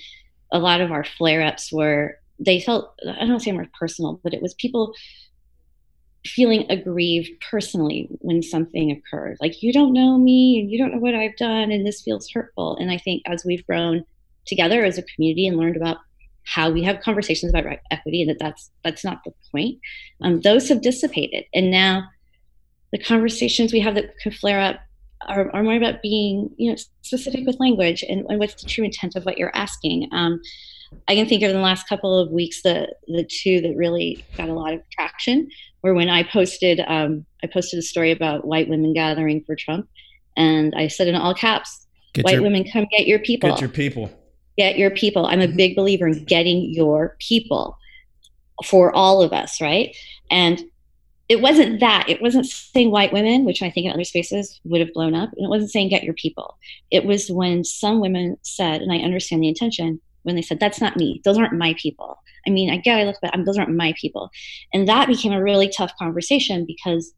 [0.53, 3.69] a lot of our flare ups were they felt I don't want to say more
[3.79, 4.93] personal, but it was people
[6.25, 9.39] feeling aggrieved personally when something occurred.
[9.41, 12.31] Like you don't know me and you don't know what I've done and this feels
[12.31, 12.77] hurtful.
[12.77, 14.05] And I think as we've grown
[14.47, 15.99] together as a community and learned about
[16.45, 19.79] how we have conversations about equity and that that's that's not the point,
[20.23, 21.45] um, those have dissipated.
[21.55, 22.05] And now
[22.93, 24.81] the conversations we have that could flare up
[25.29, 28.85] are, are more about being you know specific with language and, and what's the true
[28.85, 30.09] intent of what you're asking.
[30.13, 30.41] Um,
[31.09, 34.25] I can think of in the last couple of weeks the the two that really
[34.37, 35.49] got a lot of traction
[35.83, 39.89] were when I posted um, I posted a story about white women gathering for Trump,
[40.37, 43.51] and I said in all caps, get "White your, women, come get your people.
[43.51, 44.11] Get your people.
[44.59, 45.57] Get your people." I'm a mm-hmm.
[45.57, 47.79] big believer in getting your people
[48.65, 49.97] for all of us, right?
[50.31, 50.63] And
[51.31, 52.09] it wasn't that.
[52.09, 55.31] It wasn't saying white women, which I think in other spaces would have blown up.
[55.37, 56.59] And it wasn't saying get your people.
[56.91, 60.81] It was when some women said, and I understand the intention, when they said, That's
[60.81, 61.21] not me.
[61.25, 62.19] Those aren't my people.
[62.47, 64.31] I mean, I get I look but those aren't my people.
[64.73, 67.13] And that became a really tough conversation because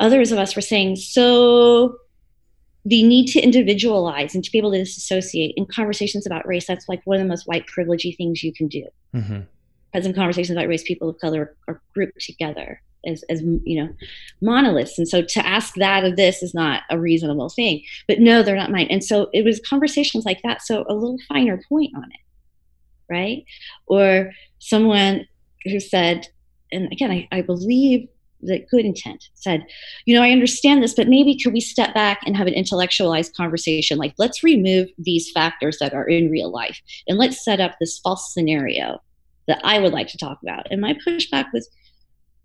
[0.00, 1.96] others of us were saying, So
[2.84, 6.88] the need to individualize and to be able to disassociate in conversations about race, that's
[6.88, 8.86] like one of the most white privilegey things you can do.
[9.14, 9.40] Mm-hmm.
[9.94, 13.88] As in conversations about race, people of color are grouped together as, as you know
[14.40, 14.98] monoliths.
[14.98, 17.82] And so to ask that of this is not a reasonable thing.
[18.08, 18.88] But no they're not mine.
[18.90, 20.62] And so it was conversations like that.
[20.62, 22.20] So a little finer point on it
[23.10, 23.44] right?
[23.86, 25.26] Or someone
[25.64, 26.26] who said
[26.72, 28.08] and again i, I believe
[28.42, 29.64] that good intent said
[30.04, 33.34] you know i understand this but maybe could we step back and have an intellectualized
[33.34, 33.98] conversation?
[33.98, 37.98] Like let's remove these factors that are in real life and let's set up this
[37.98, 39.00] false scenario
[39.46, 40.66] that I would like to talk about.
[40.70, 41.68] And my pushback was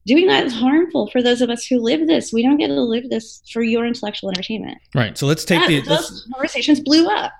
[0.05, 2.33] doing that is harmful for those of us who live this.
[2.33, 4.77] We don't get to live this for your intellectual entertainment.
[4.95, 5.17] Right.
[5.17, 6.27] So let's take that, the those let's...
[6.31, 7.31] conversations blew up.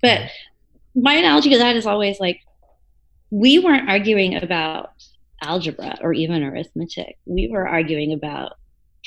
[0.00, 0.30] But
[0.94, 2.40] my analogy to that is always like
[3.30, 4.92] we weren't arguing about
[5.42, 7.18] algebra or even arithmetic.
[7.24, 8.52] We were arguing about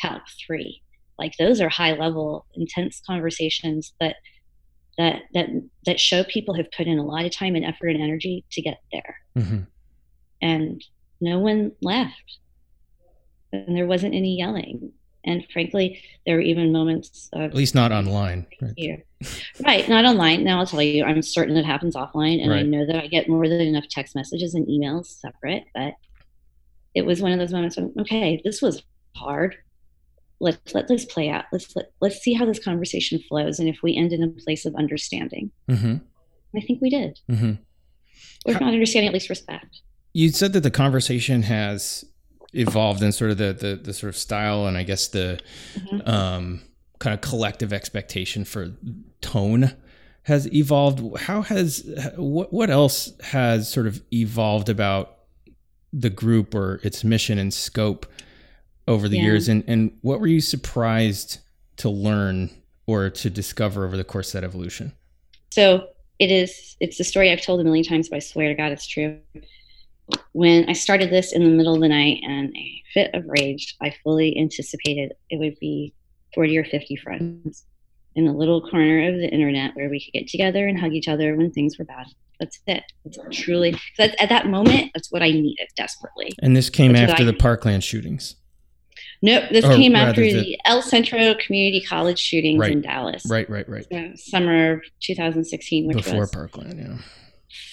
[0.02, 0.82] Calc 3.
[1.18, 4.16] Like those are high level, intense conversations that
[4.98, 5.50] that that
[5.86, 8.62] that show people have put in a lot of time and effort and energy to
[8.62, 9.18] get there.
[9.38, 9.62] Mm-hmm.
[10.42, 10.84] And
[11.22, 12.40] no one left.
[13.68, 14.92] And there wasn't any yelling.
[15.28, 18.46] And frankly, there were even moments of, at least not online.
[18.62, 19.04] Right.
[19.66, 20.44] right, not online.
[20.44, 22.60] Now I'll tell you, I'm certain it happens offline, and right.
[22.60, 25.64] I know that I get more than enough text messages and emails separate.
[25.74, 25.96] But
[26.94, 28.84] it was one of those moments when, okay, this was
[29.16, 29.56] hard.
[30.40, 31.46] Let's let this play out.
[31.52, 34.66] Let's let, let's see how this conversation flows, and if we end in a place
[34.66, 35.50] of understanding.
[35.68, 35.96] Mm-hmm.
[36.56, 37.20] I think we did.
[37.30, 37.54] Mm-hmm.
[38.46, 39.82] Or if not understanding, at least respect.
[40.14, 42.06] You said that the conversation has
[42.56, 45.40] evolved in sort of the the, the sort of style and I guess the
[45.76, 46.10] mm-hmm.
[46.10, 46.62] um,
[47.00, 48.72] kind of collective expectation for
[49.22, 49.74] tone
[50.24, 51.20] has evolved.
[51.22, 51.84] How has
[52.16, 55.16] what what else has sort of evolved about
[55.94, 58.06] the group or its mission and scope
[58.88, 59.24] over the yeah.
[59.24, 61.40] years and and what were you surprised
[61.78, 62.50] to learn
[62.86, 64.92] or to discover over the course of that evolution
[65.52, 65.88] so
[66.20, 68.72] it is it's a story i've told a million times but i swear to god
[68.72, 69.20] it's true
[70.34, 73.76] when i started this in the middle of the night and a fit of rage
[73.82, 75.94] i fully anticipated it would be
[76.34, 77.66] 40 or 50 friends
[78.16, 81.08] in a little corner of the internet where we could get together and hug each
[81.08, 82.08] other when things were bad
[82.40, 82.84] that's it.
[83.06, 84.92] It's truly that's, at that moment.
[84.94, 86.32] That's what I needed desperately.
[86.42, 88.36] And this came that's after the Parkland shootings.
[89.22, 93.26] Nope, this came after the, the, El Centro Community College shootings right, in Dallas.
[93.28, 93.86] Right, right, right.
[93.92, 96.98] So, summer of 2016, which before was Parkland, yeah.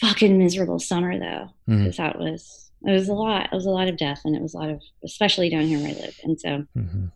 [0.01, 1.91] Fucking miserable summer though, mm-hmm.
[1.91, 3.47] that was it was a lot.
[3.53, 5.79] It was a lot of death, and it was a lot of, especially down here
[5.79, 6.19] where I live.
[6.25, 7.07] And so, mm-hmm.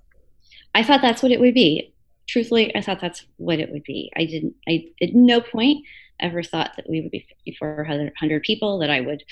[0.74, 1.92] I thought that's what it would be.
[2.28, 4.12] Truthfully, I thought that's what it would be.
[4.16, 4.54] I didn't.
[4.68, 5.84] I at no point
[6.20, 7.26] ever thought that we would be
[7.60, 9.22] 5,400 people, that I would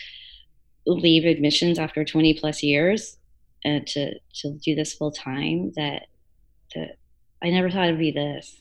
[0.87, 3.17] leave admissions after 20 plus years
[3.65, 6.09] uh, to, to do this full time, that,
[6.75, 6.97] that
[7.43, 8.57] I never thought it'd be this.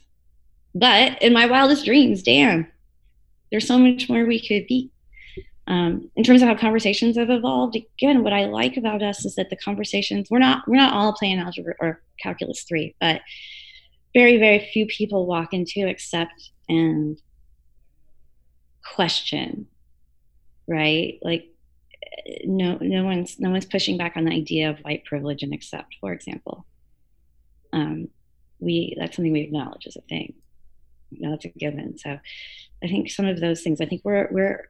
[0.74, 2.68] But in my wildest dreams, damn,
[3.54, 4.90] there's so much more we could be.
[5.66, 9.36] Um, in terms of how conversations have evolved, again, what I like about us is
[9.36, 13.22] that the conversations we're not we're not all playing algebra or calculus three, but
[14.14, 17.18] very very few people walk into Accept and
[18.84, 19.68] question
[20.68, 21.20] right?
[21.22, 21.50] Like
[22.46, 25.96] no no one's no one's pushing back on the idea of white privilege and Accept
[26.00, 26.66] for example.
[27.72, 28.10] Um,
[28.60, 30.34] we that's something we acknowledge as a thing.
[31.12, 31.98] You know that's a given.
[31.98, 32.20] So
[32.84, 34.70] i think some of those things i think we're we're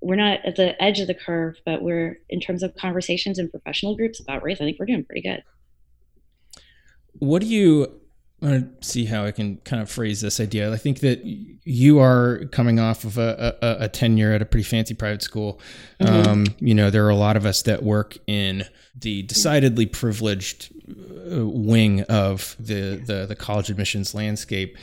[0.00, 3.48] we're not at the edge of the curve but we're in terms of conversations in
[3.50, 5.42] professional groups about race i think we're doing pretty good
[7.18, 8.00] what do you
[8.40, 10.72] I want to see how I can kind of phrase this idea.
[10.72, 14.62] I think that you are coming off of a, a, a tenure at a pretty
[14.62, 15.60] fancy private school.
[16.00, 16.28] Mm-hmm.
[16.28, 18.64] Um, you know, there are a lot of us that work in
[18.96, 24.78] the decidedly privileged uh, wing of the, the, the college admissions landscape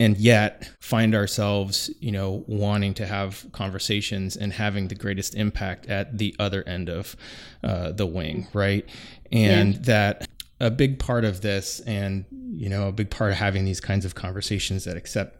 [0.00, 5.86] and yet find ourselves you know wanting to have conversations and having the greatest impact
[5.86, 7.16] at the other end of
[7.62, 8.88] uh, the wing right
[9.32, 9.80] and yeah.
[9.82, 10.28] that
[10.60, 14.04] a big part of this and you know a big part of having these kinds
[14.04, 15.36] of conversations that Accept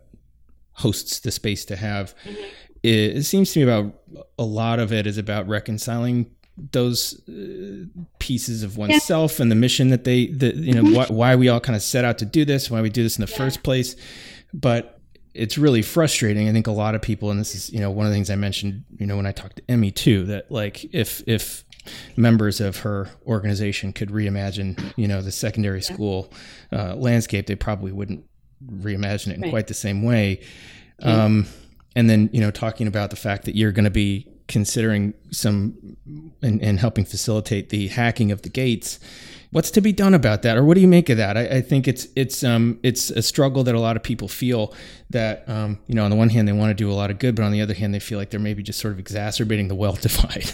[0.73, 2.43] hosts the space to have mm-hmm.
[2.83, 3.95] it, it, seems to me about
[4.39, 6.31] a lot of it is about reconciling
[6.73, 7.85] those uh,
[8.19, 9.43] pieces of oneself yeah.
[9.43, 10.95] and the mission that they that you know mm-hmm.
[10.95, 13.17] why, why, we all kind of set out to do this why we do this
[13.17, 13.39] in the yeah.
[13.39, 13.97] first place
[14.55, 14.99] but
[15.35, 18.07] it's really frustrating i think a lot of people and this is you know one
[18.07, 20.85] of the things i mentioned you know when i talked to emmy too that like
[20.95, 21.65] if if
[22.17, 25.95] members of her organization could reimagine, you know, the secondary yeah.
[25.95, 26.33] school
[26.73, 28.25] uh, landscape, they probably wouldn't
[28.67, 29.51] reimagine it in right.
[29.51, 30.41] quite the same way.
[31.01, 31.25] Yeah.
[31.25, 31.47] Um,
[31.97, 35.97] and then, you know, talking about the fact that you're going to be considering some
[36.43, 39.01] and, and, helping facilitate the hacking of the gates.
[39.55, 41.37] What's to be done about that, or what do you make of that?
[41.37, 44.75] I, I think it's it's um, it's a struggle that a lot of people feel
[45.11, 47.21] that um, you know on the one hand they want to do a lot of
[47.21, 49.69] good, but on the other hand they feel like they're maybe just sort of exacerbating
[49.69, 50.51] the wealth divide.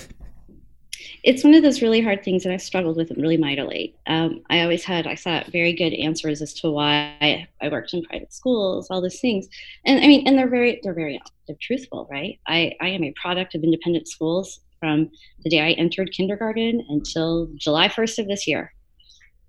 [1.25, 3.95] it's one of those really hard things that I struggled with really mightily.
[4.07, 8.03] Um, I always had, I thought, very good answers as to why I worked in
[8.03, 9.49] private schools, all those things,
[9.87, 12.39] and I mean, and they're very, they're very, they're truthful, right?
[12.47, 15.11] I, I am a product of independent schools from
[15.43, 18.75] the day I entered kindergarten until July 1st of this year.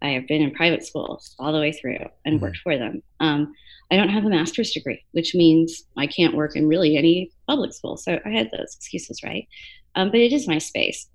[0.01, 2.45] I have been in private schools all the way through and mm-hmm.
[2.45, 3.01] worked for them.
[3.19, 3.53] Um,
[3.91, 7.73] I don't have a master's degree, which means I can't work in really any public
[7.73, 7.97] school.
[7.97, 9.47] So I had those excuses, right?
[9.95, 11.07] Um, but it is my space.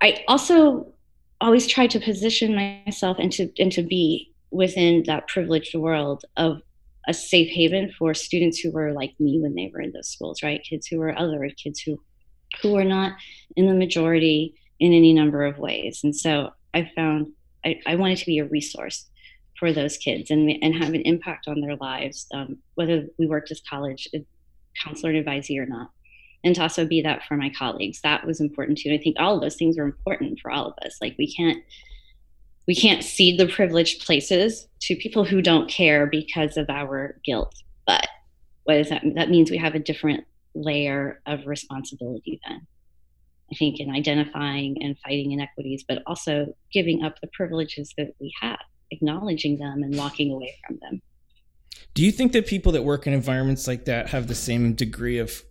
[0.00, 0.92] I also
[1.40, 6.62] always try to position myself and to and to be within that privileged world of
[7.08, 10.42] a safe haven for students who were like me when they were in those schools,
[10.42, 10.62] right?
[10.62, 12.00] Kids who were other kids who
[12.62, 13.12] who are not
[13.56, 16.00] in the majority in any number of ways.
[16.02, 17.32] And so I found
[17.64, 19.06] I, I wanted to be a resource
[19.58, 23.50] for those kids and, and have an impact on their lives, um, whether we worked
[23.50, 24.08] as college
[24.82, 25.90] counselor and advisee or not.
[26.42, 28.00] And to also be that for my colleagues.
[28.00, 28.92] That was important too.
[28.94, 30.96] I think all of those things are important for all of us.
[31.00, 31.62] Like we can't
[32.66, 37.54] we can't cede the privileged places to people who don't care because of our guilt.
[37.86, 38.06] But
[38.64, 42.66] what does that that means we have a different layer of responsibility then.
[43.52, 48.32] I think in identifying and fighting inequities, but also giving up the privileges that we
[48.40, 51.02] have, acknowledging them and walking away from them.
[51.94, 55.18] Do you think that people that work in environments like that have the same degree
[55.18, 55.42] of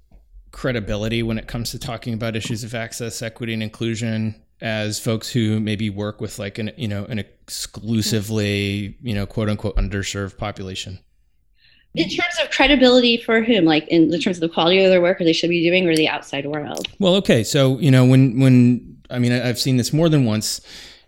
[0.52, 5.32] credibility when it comes to talking about issues of access, equity, and inclusion as folks
[5.32, 10.38] who maybe work with like an you know an exclusively you know quote unquote underserved
[10.38, 11.00] population?
[11.96, 13.66] In terms of credibility for whom?
[13.66, 15.88] Like in the terms of the quality of their work or they should be doing
[15.88, 16.88] or the outside world?
[17.00, 20.62] Well okay so you know when when i mean i've seen this more than once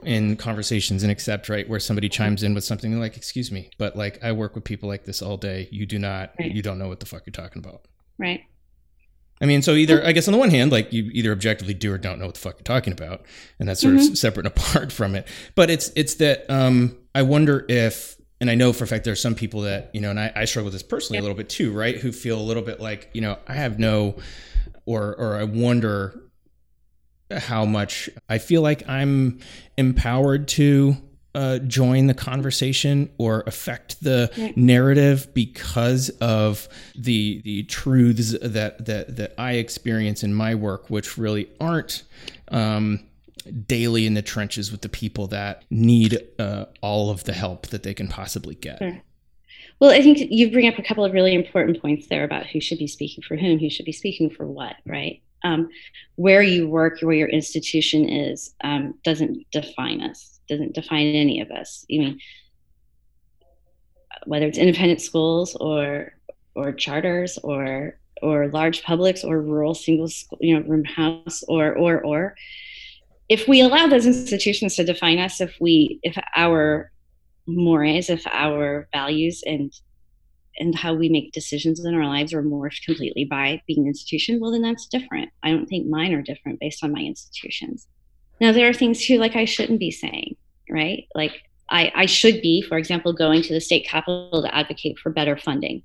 [0.03, 3.95] in conversations and Accept right where somebody chimes in with something like excuse me but
[3.95, 5.67] like i work with people like this all day.
[5.71, 6.51] You do not right.
[6.51, 7.81] you don't know what the fuck you're talking about.
[8.17, 8.41] Right.
[9.41, 11.91] I mean, so either I guess on the one hand, like you either objectively do
[11.91, 13.25] or don't know what the fuck you're talking about,
[13.59, 14.11] and that's sort mm-hmm.
[14.11, 15.27] of separate and apart from it.
[15.55, 19.13] But it's it's that um, I wonder if and I know for a fact there
[19.13, 21.37] are some people that, you know, and I, I struggle with this personally a little
[21.37, 21.95] bit too, right?
[21.95, 24.17] Who feel a little bit like, you know, I have no,
[24.87, 26.19] or, or I wonder
[27.31, 29.39] how much I feel like I'm
[29.77, 30.97] empowered to
[31.35, 39.15] uh, join the conversation or affect the narrative because of the the truths that that
[39.15, 42.03] that I experience in my work, which really aren't
[42.49, 43.07] um,
[43.41, 47.83] daily in the trenches with the people that need uh, all of the help that
[47.83, 48.79] they can possibly get.
[48.79, 49.01] Sure.
[49.79, 52.61] Well, I think you bring up a couple of really important points there about who
[52.61, 55.21] should be speaking for whom, who should be speaking for what, right?
[55.43, 55.69] Um,
[56.15, 61.49] where you work, where your institution is, um, doesn't define us, doesn't define any of
[61.49, 61.83] us.
[61.91, 62.19] I mean,
[64.25, 66.13] whether it's independent schools or
[66.53, 71.75] or charters or or large publics or rural single school, you know, room house or
[71.75, 72.35] or or
[73.31, 76.91] if we allow those institutions to define us, if we, if our
[77.47, 79.71] mores, if our values and
[80.57, 84.37] and how we make decisions in our lives are morphed completely by being an institution,
[84.41, 85.29] well, then that's different.
[85.43, 87.87] I don't think mine are different based on my institutions.
[88.41, 90.35] Now, there are things too, like I shouldn't be saying,
[90.69, 91.05] right?
[91.15, 95.09] Like I, I should be, for example, going to the state capitol to advocate for
[95.09, 95.83] better funding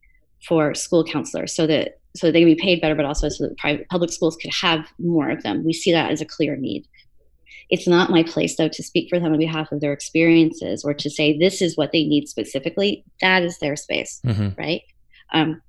[0.48, 3.56] for school counselors so that so they can be paid better, but also so that
[3.56, 5.64] private public schools could have more of them.
[5.64, 6.88] We see that as a clear need.
[7.68, 10.94] It's not my place, though, to speak for them on behalf of their experiences or
[10.94, 13.04] to say this is what they need specifically.
[13.20, 14.50] That is their space, mm-hmm.
[14.58, 14.82] right?
[15.32, 15.60] Um,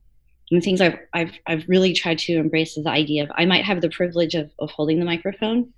[0.51, 3.45] and the things I've, I've, I've really tried to embrace is the idea of I
[3.45, 5.73] might have the privilege of, of holding the microphone,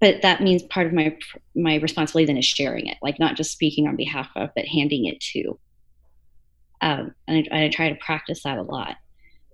[0.00, 1.16] but that means part of my
[1.54, 5.06] my responsibility then is sharing it, like not just speaking on behalf of, but handing
[5.06, 5.58] it to.
[6.80, 8.96] Um, and I, I try to practice that a lot.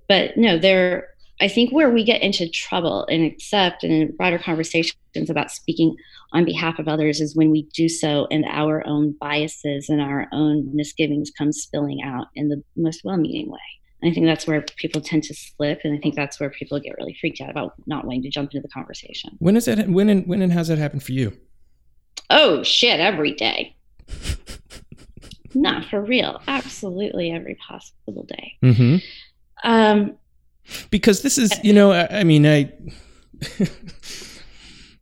[0.08, 1.08] But no, there
[1.40, 4.96] I think where we get into trouble and Accept and in broader conversations
[5.28, 5.96] about speaking
[6.32, 10.26] on behalf of others is when we do so and our own biases and our
[10.32, 13.58] own misgivings come spilling out in the most well-meaning way.
[14.02, 16.78] And I think that's where people tend to slip, and I think that's where people
[16.78, 19.36] get really freaked out about not wanting to jump into the conversation.
[19.38, 19.88] When is that?
[19.88, 21.36] When and when and how's that happened for you?
[22.30, 23.00] Oh shit!
[23.00, 23.76] Every day.
[25.54, 26.40] not for real.
[26.46, 28.52] Absolutely every possible day.
[28.62, 28.96] Mm-hmm.
[29.64, 30.16] Um,
[30.90, 32.72] because this is you know I, I mean I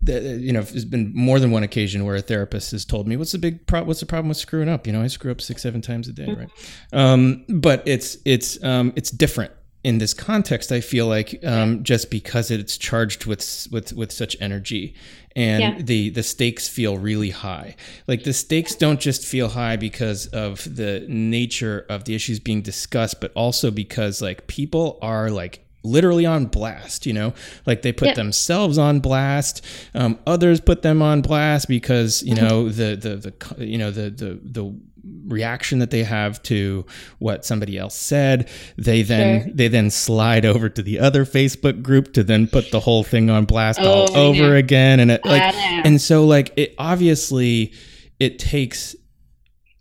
[0.06, 3.32] you know there's been more than one occasion where a therapist has told me what's
[3.32, 4.86] the big pro- what's the problem with screwing up?
[4.86, 6.50] You know I screw up six seven times a day right?
[6.92, 9.52] Um, but it's it's um, it's different
[9.86, 14.36] in this context I feel like um, just because it's charged with with with such
[14.40, 14.96] energy
[15.36, 15.78] and yeah.
[15.78, 17.76] the the stakes feel really high.
[18.08, 22.62] Like the stakes don't just feel high because of the nature of the issues being
[22.62, 27.32] discussed, but also because like people are like literally on blast you know?
[27.64, 29.64] Like they put themselves on blast
[29.94, 34.10] um, others put them on blast because you know the the the you know the
[34.10, 34.80] the the
[35.26, 36.84] reaction that they have to
[37.18, 39.52] what somebody else said they then sure.
[39.52, 43.28] they then slide over to the other facebook group to then put the whole thing
[43.28, 44.58] on blast oh, all over yeah.
[44.58, 47.72] again and it like and so like it obviously
[48.20, 48.94] it takes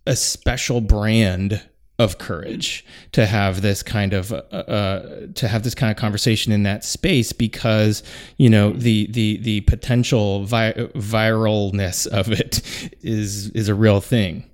[0.06, 1.62] a special brand
[1.98, 6.52] of courage to have this kind of uh, uh, to have this kind of conversation
[6.52, 8.02] in that space because
[8.36, 12.60] you know the the the potential vi- viralness of it
[13.02, 14.44] is is a real thing.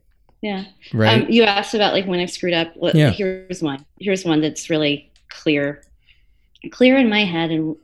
[0.42, 0.64] Yeah.
[0.92, 1.22] Right.
[1.22, 2.76] Um, you asked about like when I've screwed up.
[2.76, 3.10] Well, yeah.
[3.10, 3.86] Here's one.
[4.00, 5.84] Here's one that's really clear,
[6.72, 7.76] clear in my head, and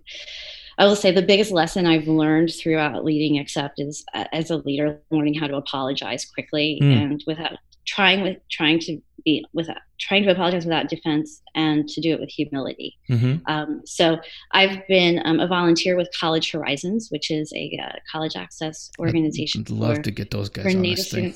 [0.76, 4.56] I will say the biggest lesson I've learned throughout leading Accept is uh, as a
[4.56, 7.02] leader, learning how to apologize quickly mm.
[7.02, 12.00] and without trying with trying to be without trying to apologize without defense and to
[12.00, 12.96] do it with humility.
[13.09, 13.50] Mm-hmm.
[13.50, 14.18] Um, so
[14.52, 19.62] I've been um, a volunteer with College Horizons, which is a uh, college access organization.
[19.62, 21.34] I'd love for, to get those guys on Native thing.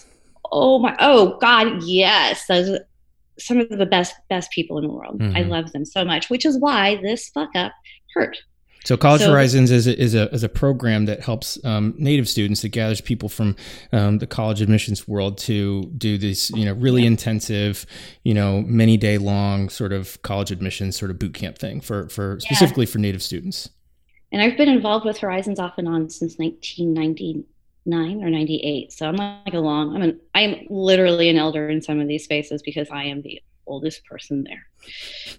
[0.52, 0.94] Oh my!
[1.00, 1.82] Oh God!
[1.82, 2.80] Yes, those are
[3.38, 5.18] some of the best best people in the world.
[5.18, 5.36] Mm-hmm.
[5.36, 7.72] I love them so much, which is why this fuck up
[8.14, 8.36] hurt.
[8.84, 12.28] So College so, Horizons is a, is a is a program that helps um, Native
[12.28, 13.56] students that gathers people from
[13.92, 17.86] um, the college admissions world to do this you know really intensive
[18.24, 22.08] you know many day long sort of college admissions sort of boot camp thing for
[22.08, 22.92] for specifically yeah.
[22.92, 23.70] for Native students.
[24.32, 26.38] And I've been involved with Horizons off and on since
[27.84, 28.92] 1999 or 98.
[28.92, 29.94] So I'm like a long.
[29.94, 33.42] I'm an I'm literally an elder in some of these spaces because I am the
[33.66, 34.66] oldest person there.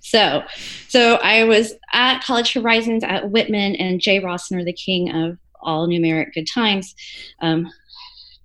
[0.02, 0.44] So,
[0.88, 5.88] so I was at College Horizons at Whitman, and Jay Rosner, the king of all
[5.88, 6.96] numeric good times,
[7.42, 7.70] um,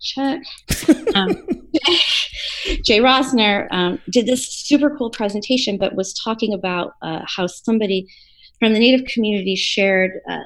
[0.01, 0.40] Chuck,
[1.14, 1.28] um,
[2.84, 8.09] Jay Rosner um, did this super cool presentation, but was talking about uh, how somebody
[8.59, 10.40] from the Native community shared uh,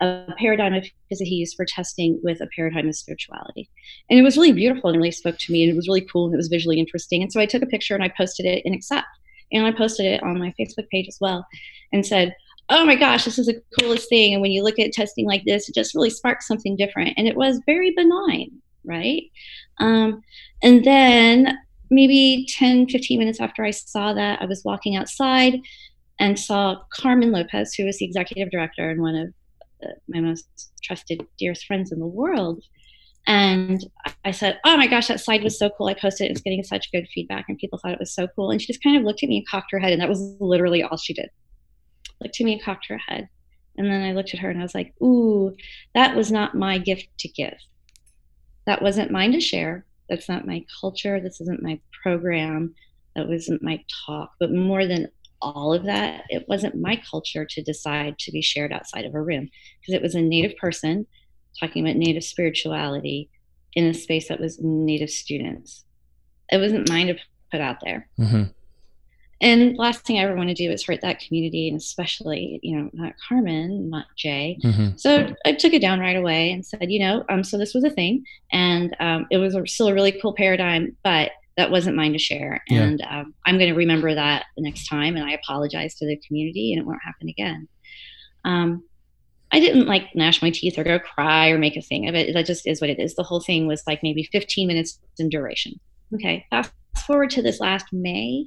[0.00, 3.68] a paradigm of used for testing with a paradigm of spirituality.
[4.08, 6.26] And it was really beautiful and really spoke to me and it was really cool
[6.26, 7.22] and it was visually interesting.
[7.22, 9.06] And so I took a picture and I posted it in Accept.
[9.52, 11.46] And I posted it on my Facebook page as well
[11.92, 12.34] and said,
[12.70, 14.32] oh my gosh, this is the coolest thing.
[14.32, 17.14] And when you look at testing like this, it just really sparks something different.
[17.18, 18.50] And it was very benign,
[18.84, 19.24] right?
[19.78, 20.22] Um,
[20.62, 21.58] and then
[21.90, 25.60] maybe 10, 15 minutes after I saw that, I was walking outside
[26.18, 29.28] and saw Carmen Lopez, who was the executive director and one of
[29.84, 32.62] uh, my most trusted, dearest friends in the world.
[33.26, 33.84] And
[34.24, 35.88] I said, Oh my gosh, that slide was so cool.
[35.88, 36.32] I posted it.
[36.32, 38.50] It's getting such good feedback, and people thought it was so cool.
[38.50, 39.92] And she just kind of looked at me and cocked her head.
[39.92, 41.30] And that was literally all she did.
[42.20, 43.28] Looked at me and cocked her head.
[43.76, 45.54] And then I looked at her and I was like, Ooh,
[45.94, 47.56] that was not my gift to give.
[48.66, 49.86] That wasn't mine to share.
[50.08, 51.20] That's not my culture.
[51.20, 52.74] This isn't my program.
[53.16, 54.32] That wasn't my talk.
[54.38, 55.08] But more than
[55.42, 59.20] all of that, it wasn't my culture to decide to be shared outside of a
[59.20, 61.06] room because it was a Native person
[61.58, 63.28] talking about Native spirituality
[63.74, 65.84] in a space that was Native students.
[66.50, 67.16] It wasn't mine to
[67.50, 68.08] put out there.
[68.18, 68.44] Mm-hmm.
[69.40, 72.76] And last thing I ever want to do is hurt that community, and especially, you
[72.76, 74.56] know, not Carmen, not Jay.
[74.62, 74.96] Mm-hmm.
[74.96, 77.82] So I took it down right away and said, you know, um, so this was
[77.82, 81.96] a thing, and um, it was a, still a really cool paradigm, but that wasn't
[81.96, 82.62] mine to share.
[82.68, 82.82] Yeah.
[82.82, 85.16] And um, I'm going to remember that the next time.
[85.16, 87.68] And I apologize to the community and it won't happen again.
[88.44, 88.84] Um,
[89.52, 92.32] I didn't like gnash my teeth or go cry or make a thing of it.
[92.32, 93.14] That just is what it is.
[93.14, 95.74] The whole thing was like maybe 15 minutes in duration.
[96.14, 96.46] Okay.
[96.50, 96.72] Fast
[97.06, 98.46] forward to this last May.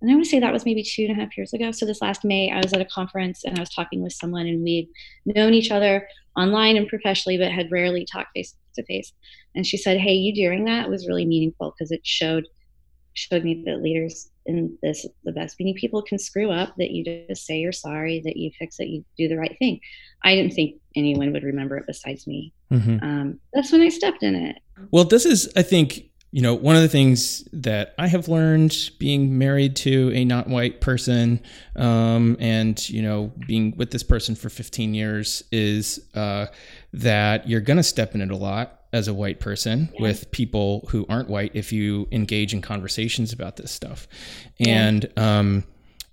[0.00, 1.72] And I want to say that was maybe two and a half years ago.
[1.72, 4.46] So this last May, I was at a conference and I was talking with someone,
[4.46, 4.88] and we'd
[5.24, 9.12] known each other online and professionally, but had rarely talked face to face.
[9.54, 12.46] And she said, "Hey, you doing that was really meaningful because it showed
[13.14, 16.74] showed me that leaders in this the best meaning people can screw up.
[16.76, 19.80] That you just say you're sorry, that you fix it, you do the right thing."
[20.24, 22.52] I didn't think anyone would remember it besides me.
[22.72, 22.98] Mm-hmm.
[23.02, 24.56] Um, that's when I stepped in it.
[24.90, 28.76] Well, this is, I think, you know, one of the things that I have learned
[28.98, 31.40] being married to a not white person
[31.76, 36.48] um, and, you know, being with this person for 15 years is uh,
[36.92, 40.02] that you're going to step in it a lot as a white person yeah.
[40.02, 44.06] with people who aren't white if you engage in conversations about this stuff.
[44.60, 45.38] And, yeah.
[45.38, 45.64] um,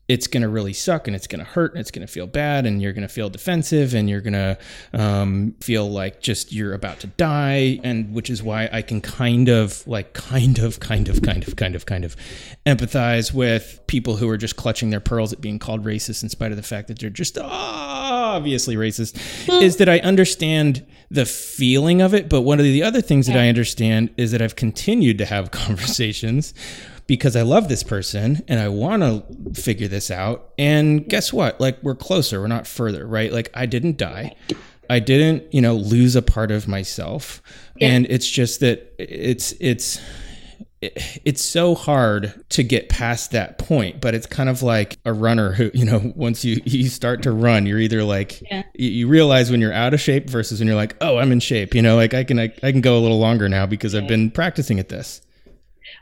[0.09, 2.27] it's going to really suck and it's going to hurt and it's going to feel
[2.27, 4.57] bad and you're going to feel defensive and you're going to
[4.93, 9.47] um, feel like just you're about to die and which is why i can kind
[9.47, 12.17] of like kind of kind of kind of kind of kind of
[12.65, 16.51] empathize with people who are just clutching their pearls at being called racist in spite
[16.51, 19.17] of the fact that they're just obviously racist
[19.61, 23.37] is that i understand the feeling of it but one of the other things that
[23.37, 26.53] i understand is that i've continued to have conversations
[27.07, 30.53] because I love this person and I want to figure this out.
[30.57, 31.59] And guess what?
[31.59, 33.31] Like we're closer, we're not further, right?
[33.31, 34.35] Like I didn't die.
[34.89, 37.41] I didn't, you know, lose a part of myself.
[37.77, 37.89] Yeah.
[37.89, 39.99] And it's just that it's it's
[40.91, 45.51] it's so hard to get past that point but it's kind of like a runner
[45.53, 48.63] who you know once you you start to run you're either like yeah.
[48.73, 51.73] you, realize when you're out of shape versus when you're like oh i'm in shape
[51.73, 54.07] you know like i can i, I can go a little longer now because i've
[54.07, 55.21] been practicing at this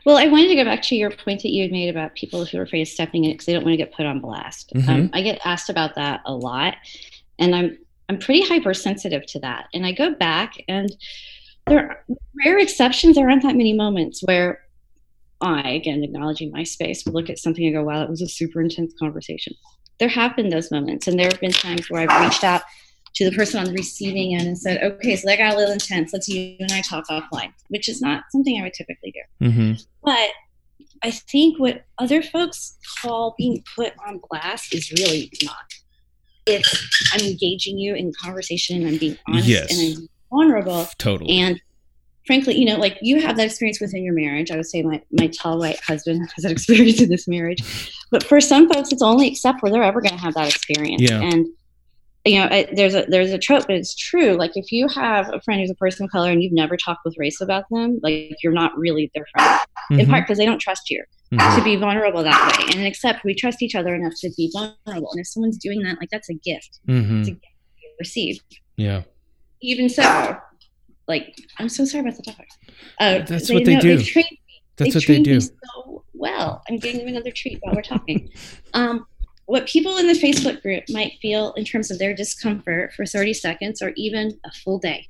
[0.04, 2.44] well, I wanted to go back to your point that you had made about people
[2.44, 4.72] who are afraid of stepping in because they don't want to get put on blast.
[4.74, 4.90] Mm-hmm.
[4.90, 6.76] Um, I get asked about that a lot,
[7.38, 7.78] and I'm
[8.08, 9.68] I'm pretty hypersensitive to that.
[9.72, 10.94] And I go back, and
[11.66, 12.04] there are
[12.44, 13.16] rare exceptions.
[13.16, 14.60] There aren't that many moments where
[15.40, 18.28] I, again acknowledging my space, would look at something and go, "Wow, that was a
[18.28, 19.54] super intense conversation."
[19.98, 22.62] There have been those moments, and there have been times where I've reached out
[23.14, 25.72] to the person on the receiving end and said, okay, so that got a little
[25.72, 26.12] intense.
[26.12, 29.46] Let's you and I talk offline, which is not something I would typically do.
[29.48, 29.72] Mm-hmm.
[30.02, 30.30] But
[31.02, 35.56] I think what other folks call being put on blast is really not.
[36.46, 39.70] It's I'm engaging you in conversation, I'm being honest yes.
[39.70, 40.86] and I'm vulnerable.
[40.98, 41.38] Totally.
[41.38, 41.60] And
[42.26, 44.50] frankly, you know, like you have that experience within your marriage.
[44.50, 47.62] I would say my, my tall white husband has that experience in this marriage.
[48.10, 51.02] But for some folks, it's only Accept where they're ever going to have that experience.
[51.02, 51.20] Yeah.
[51.20, 51.46] And
[52.24, 54.34] you know, I, there's a there's a trope, but it's true.
[54.34, 57.00] Like if you have a friend who's a person of color and you've never talked
[57.04, 59.60] with race about them, like you're not really their friend.
[59.90, 60.00] Mm-hmm.
[60.00, 61.02] In part because they don't trust you
[61.32, 61.58] mm-hmm.
[61.58, 62.72] to be vulnerable that way.
[62.76, 65.10] And Accept we trust each other enough to be vulnerable.
[65.10, 66.78] And if someone's doing that, like that's a gift.
[66.88, 67.20] Mm-hmm.
[67.20, 67.46] It's a gift
[67.82, 68.40] you receive.
[68.76, 69.02] Yeah.
[69.60, 70.36] Even so,
[71.08, 72.46] like I'm so sorry about the dog.
[73.00, 73.96] Uh, that's they what they know, do.
[74.76, 75.40] That's what they do.
[75.40, 76.62] so well.
[76.68, 78.30] I'm getting them another treat while we're talking.
[78.74, 79.06] um,
[79.52, 83.34] what people in the Facebook group might feel in terms of their discomfort for 30
[83.34, 85.06] seconds or even a full day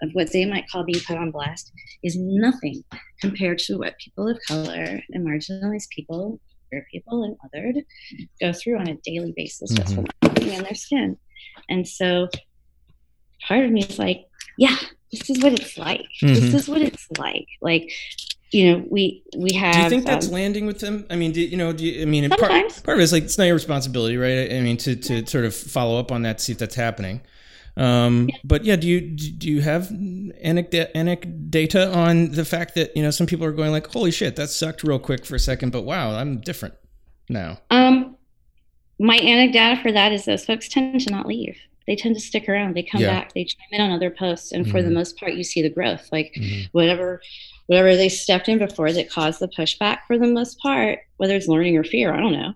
[0.00, 1.72] of what they might call being put on blast
[2.04, 2.84] is nothing
[3.20, 7.82] compared to what people of color and marginalized people, queer people, and othered
[8.40, 9.82] go through on a daily basis mm-hmm.
[9.82, 11.16] just from living in their skin.
[11.68, 12.28] And so
[13.48, 14.24] part of me is like,
[14.56, 14.76] yeah,
[15.10, 16.06] this is what it's like.
[16.22, 16.34] Mm-hmm.
[16.34, 17.48] This is what it's like.
[17.60, 17.90] Like
[18.54, 19.74] you know, we we have.
[19.74, 21.04] Do you think that's um, landing with them?
[21.10, 23.24] I mean, do, you know, do you, I mean, part, part of it is like
[23.24, 24.52] it's not your responsibility, right?
[24.52, 27.20] I mean, to to sort of follow up on that, see if that's happening.
[27.76, 28.36] Um, yeah.
[28.44, 33.10] But yeah, do you do you have anecdata data on the fact that you know
[33.10, 35.82] some people are going like, "Holy shit, that sucked real quick for a second, but
[35.82, 36.74] wow, I'm different
[37.28, 38.16] now." Um,
[39.00, 41.56] my anecdata for that is those folks tend to not leave.
[41.88, 42.76] They tend to stick around.
[42.76, 43.08] They come yeah.
[43.08, 43.34] back.
[43.34, 44.70] They chime in on other posts, and mm-hmm.
[44.70, 44.94] for the mm-hmm.
[44.94, 46.08] most part, you see the growth.
[46.12, 46.66] Like mm-hmm.
[46.70, 47.20] whatever
[47.66, 51.48] whatever they stepped in before that caused the pushback for the most part, whether it's
[51.48, 52.52] learning or fear, I don't know.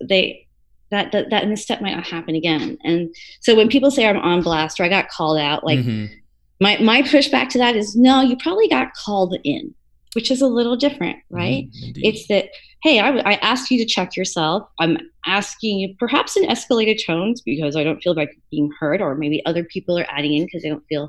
[0.00, 0.46] They
[0.90, 2.76] that that, that misstep might not happen again.
[2.84, 6.12] And so when people say I'm on blast or I got called out, like mm-hmm.
[6.60, 9.74] my my pushback to that is no, you probably got called in,
[10.14, 11.36] which is a little different, mm-hmm.
[11.36, 11.64] right?
[11.64, 12.48] Mm, it's that
[12.82, 14.68] hey, I, I asked you to check yourself.
[14.80, 19.14] I'm asking you, perhaps in escalated tones, because I don't feel like being heard, or
[19.14, 21.08] maybe other people are adding in because they don't feel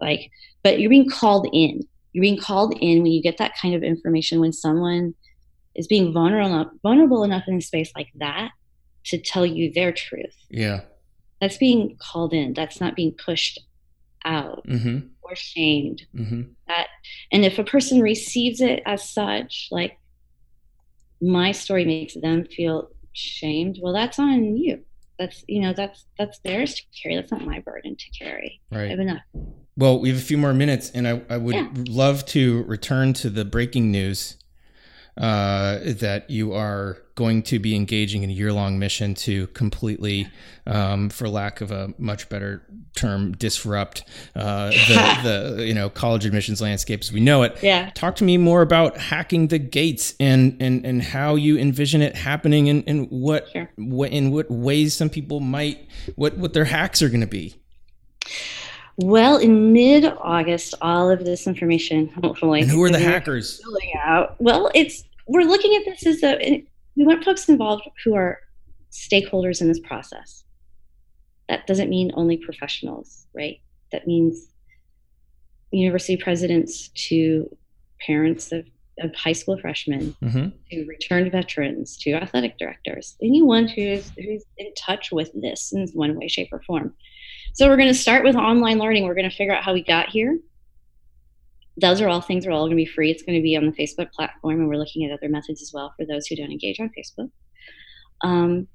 [0.00, 0.30] like,
[0.62, 1.82] but you're being called in
[2.14, 5.14] you're being called in when you get that kind of information when someone
[5.74, 8.52] is being vulnerable enough, vulnerable enough in a space like that
[9.06, 10.34] to tell you their truth.
[10.48, 10.82] Yeah.
[11.40, 12.54] That's being called in.
[12.54, 13.58] That's not being pushed
[14.24, 15.08] out mm-hmm.
[15.22, 16.06] or shamed.
[16.14, 16.42] Mm-hmm.
[16.68, 16.86] That
[17.32, 19.98] and if a person receives it as such, like
[21.20, 24.84] my story makes them feel shamed, well that's on you.
[25.18, 27.16] That's you know, that's that's theirs to carry.
[27.16, 28.60] That's not my burden to carry.
[28.70, 28.84] Right.
[28.84, 29.22] I have enough.
[29.76, 31.68] Well, we have a few more minutes, and I, I would yeah.
[31.88, 34.36] love to return to the breaking news
[35.16, 40.28] uh, that you are going to be engaging in a year long mission to completely,
[40.66, 44.04] um, for lack of a much better term, disrupt
[44.34, 47.56] uh, the, the you know college admissions landscape as we know it.
[47.62, 47.90] Yeah.
[47.94, 52.16] Talk to me more about hacking the gates and and and how you envision it
[52.16, 53.70] happening and, and what, sure.
[53.76, 57.54] what in what ways some people might what what their hacks are going to be.
[58.96, 62.62] Well, in mid August, all of this information, hopefully.
[62.62, 63.60] And who are the hackers?
[64.04, 64.36] Out.
[64.38, 66.64] Well, it's we're looking at this as a
[66.96, 68.38] we want folks involved who are
[68.90, 70.44] stakeholders in this process.
[71.48, 73.60] That doesn't mean only professionals, right?
[73.92, 74.48] That means
[75.70, 77.48] university presidents to
[78.06, 78.66] parents of,
[79.00, 80.48] of high school freshmen, mm-hmm.
[80.70, 86.16] to returned veterans, to athletic directors, anyone who's who's in touch with this in one
[86.18, 86.94] way, shape, or form.
[87.54, 89.04] So we're going to start with online learning.
[89.04, 90.38] We're going to figure out how we got here.
[91.76, 93.10] Those are all things are all going to be free.
[93.10, 95.72] It's going to be on the Facebook platform, and we're looking at other methods as
[95.74, 97.30] well for those who don't engage on Facebook.
[98.22, 98.68] Um,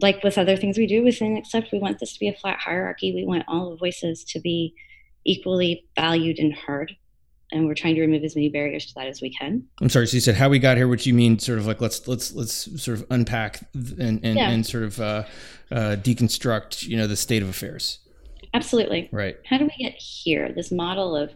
[0.00, 2.58] like with other things we do within Accept, we want this to be a flat
[2.60, 3.12] hierarchy.
[3.12, 4.74] We want all the voices to be
[5.24, 6.94] equally valued and heard.
[7.50, 9.64] and we're trying to remove as many barriers to that as we can.
[9.80, 10.06] I'm sorry.
[10.06, 12.32] So you said how we got here, which you mean sort of like let's let's
[12.34, 14.50] let's sort of unpack and and, yeah.
[14.50, 15.24] and sort of uh,
[15.70, 18.00] uh, deconstruct, you know, the state of affairs.
[18.54, 19.08] Absolutely.
[19.12, 19.36] Right.
[19.48, 20.52] How do we get here?
[20.52, 21.30] This model of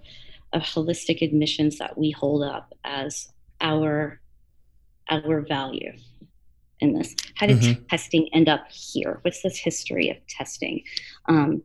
[0.53, 3.29] of holistic admissions that we hold up as
[3.61, 4.21] our
[5.11, 5.93] our value
[6.81, 7.15] in this.
[7.37, 7.85] How did mm-hmm.
[7.87, 9.19] testing end up here?
[9.23, 10.83] What's this history of testing?
[11.29, 11.63] Um,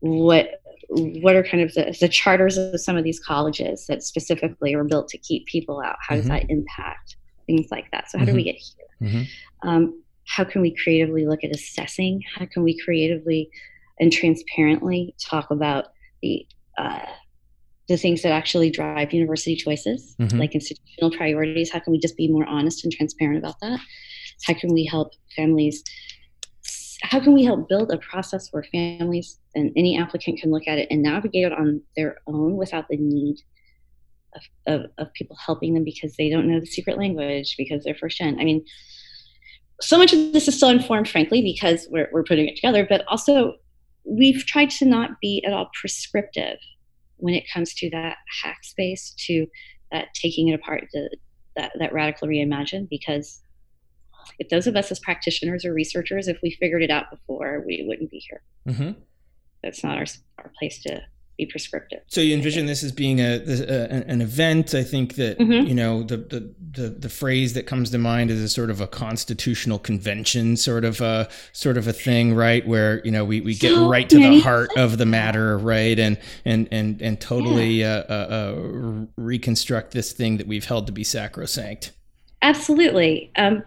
[0.00, 4.76] what what are kind of the, the, charters of some of these colleges that specifically
[4.76, 5.96] were built to keep people out?
[6.00, 6.34] How does mm-hmm.
[6.34, 7.16] that impact
[7.46, 8.10] things like that?
[8.10, 8.32] So how mm-hmm.
[8.32, 9.08] do we get here?
[9.08, 9.68] Mm-hmm.
[9.68, 12.22] Um, how can we creatively look at assessing?
[12.36, 13.50] How can we creatively
[13.98, 15.86] and transparently talk about
[16.22, 16.46] the
[16.78, 17.00] uh,
[17.88, 20.38] the things that actually drive university choices, mm-hmm.
[20.38, 21.70] like institutional priorities?
[21.70, 23.80] How can we just be more honest and transparent about that?
[24.44, 25.82] How can we help families?
[27.02, 30.78] How can we help build a process where families and any applicant can look at
[30.78, 33.36] it and navigate it on their own without the need
[34.34, 37.94] of, of, of people helping them because they don't know the secret language because they're
[37.94, 38.40] first gen?
[38.40, 38.64] I mean,
[39.80, 43.04] so much of this is still informed, frankly, because we're, we're putting it together, but
[43.08, 43.54] also
[44.04, 46.58] we've tried to not be at all prescriptive
[47.24, 49.46] when it comes to that hack space, to
[49.90, 51.08] that taking it apart, to
[51.56, 53.40] that, that radical reimagine, because
[54.38, 57.84] if those of us as practitioners or researchers, if we figured it out before, we
[57.88, 58.42] wouldn't be here.
[58.68, 59.00] Mm-hmm.
[59.62, 60.04] That's not our,
[60.38, 61.00] our place to
[61.36, 62.00] be prescriptive.
[62.06, 64.74] So you envision this as being a, a an event.
[64.74, 65.66] I think that mm-hmm.
[65.66, 68.80] you know the, the, the the phrase that comes to mind is a sort of
[68.80, 72.66] a constitutional convention sort of a sort of a thing, right?
[72.66, 75.98] Where you know we, we get so right to the heart of the matter, right?
[75.98, 78.04] And and and and totally yeah.
[78.08, 81.92] uh, uh, uh, reconstruct this thing that we've held to be sacrosanct.
[82.42, 83.32] Absolutely.
[83.36, 83.64] Um,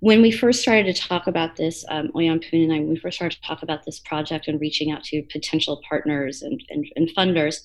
[0.00, 2.98] when we first started to talk about this, um, OiYan Poon and I, when we
[2.98, 6.86] first started to talk about this project and reaching out to potential partners and, and,
[6.96, 7.62] and funders,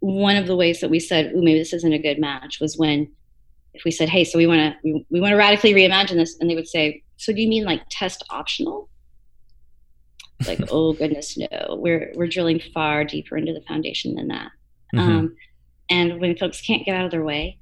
[0.00, 2.76] one of the ways that we said, "Ooh, maybe this isn't a good match," was
[2.76, 3.10] when
[3.74, 6.36] if we said, "Hey, so we want to we, we want to radically reimagine this,"
[6.40, 8.88] and they would say, "So do you mean like test optional?"
[10.46, 11.76] like, oh goodness, no.
[11.78, 14.50] We're we're drilling far deeper into the foundation than that.
[14.94, 15.10] Mm-hmm.
[15.10, 15.36] Um,
[15.90, 17.58] and when folks can't get out of their way,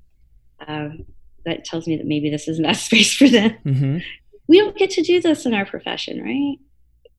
[0.66, 1.06] um,
[1.48, 3.56] that tells me that maybe this isn't that space for them.
[3.64, 3.98] Mm-hmm.
[4.46, 6.56] We don't get to do this in our profession, right?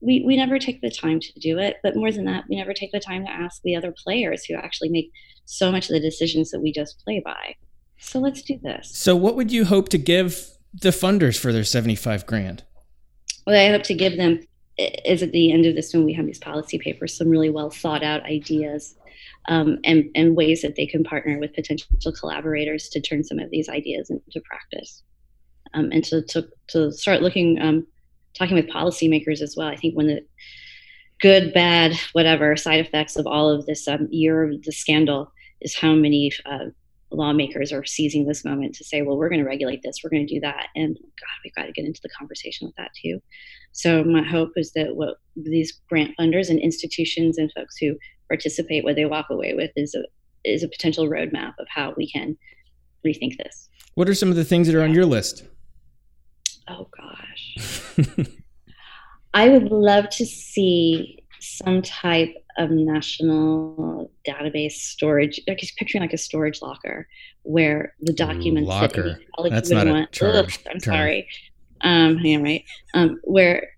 [0.00, 1.76] We, we never take the time to do it.
[1.82, 4.54] But more than that, we never take the time to ask the other players who
[4.54, 5.10] actually make
[5.44, 7.54] so much of the decisions that we just play by.
[7.98, 8.90] So let's do this.
[8.94, 12.64] So, what would you hope to give the funders for their 75 grand?
[13.44, 14.40] What I hope to give them
[14.78, 17.70] is at the end of this when we have these policy papers, some really well
[17.70, 18.94] thought out ideas
[19.48, 23.50] um, and, and ways that they can partner with potential collaborators to turn some of
[23.50, 25.02] these ideas into practice.
[25.72, 27.86] Um, and to, to, to start looking, um,
[28.36, 29.68] talking with policymakers as well.
[29.68, 30.26] I think one of the
[31.20, 35.76] good, bad, whatever side effects of all of this um, year of the scandal is
[35.76, 36.66] how many uh,
[37.10, 40.26] lawmakers are seizing this moment to say, well, we're going to regulate this, we're going
[40.26, 40.68] to do that.
[40.74, 43.20] And God, we've got to get into the conversation with that too.
[43.72, 47.96] So my hope is that what these grant funders and institutions and folks who
[48.30, 50.02] participate, what they walk away with is a
[50.44, 52.36] is a potential roadmap of how we can
[53.06, 53.68] rethink this.
[53.94, 55.44] What are some of the things that are on your list?
[56.68, 57.58] Oh gosh.
[59.34, 65.40] I would love to see some type of national database storage.
[65.46, 67.06] Like just picturing like a storage locker
[67.42, 69.18] where the documents Ooh, locker.
[69.42, 70.94] that That's not want, a charge ugh, I'm term.
[70.94, 71.28] sorry.
[71.82, 72.64] Um, yeah, right.
[72.94, 73.70] Um, where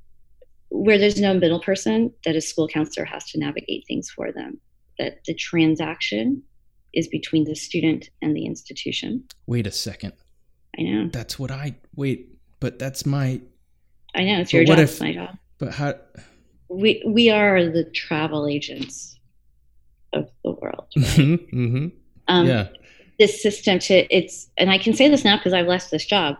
[0.72, 4.60] where there's no middle person that a school counselor has to navigate things for them.
[4.98, 6.42] That the transaction
[6.94, 9.24] is between the student and the institution.
[9.46, 10.12] Wait a second.
[10.78, 11.08] I know.
[11.12, 12.28] That's what i wait
[12.60, 13.40] but that's my
[14.14, 15.36] i know it's your job if, my job.
[15.58, 15.94] But how
[16.68, 19.18] we we are the travel agents
[20.12, 21.06] of the world right?
[21.06, 21.86] mm-hmm, mm-hmm.
[22.28, 22.68] Um, yeah.
[23.18, 26.36] this system to it's and i can say this now because i've left this job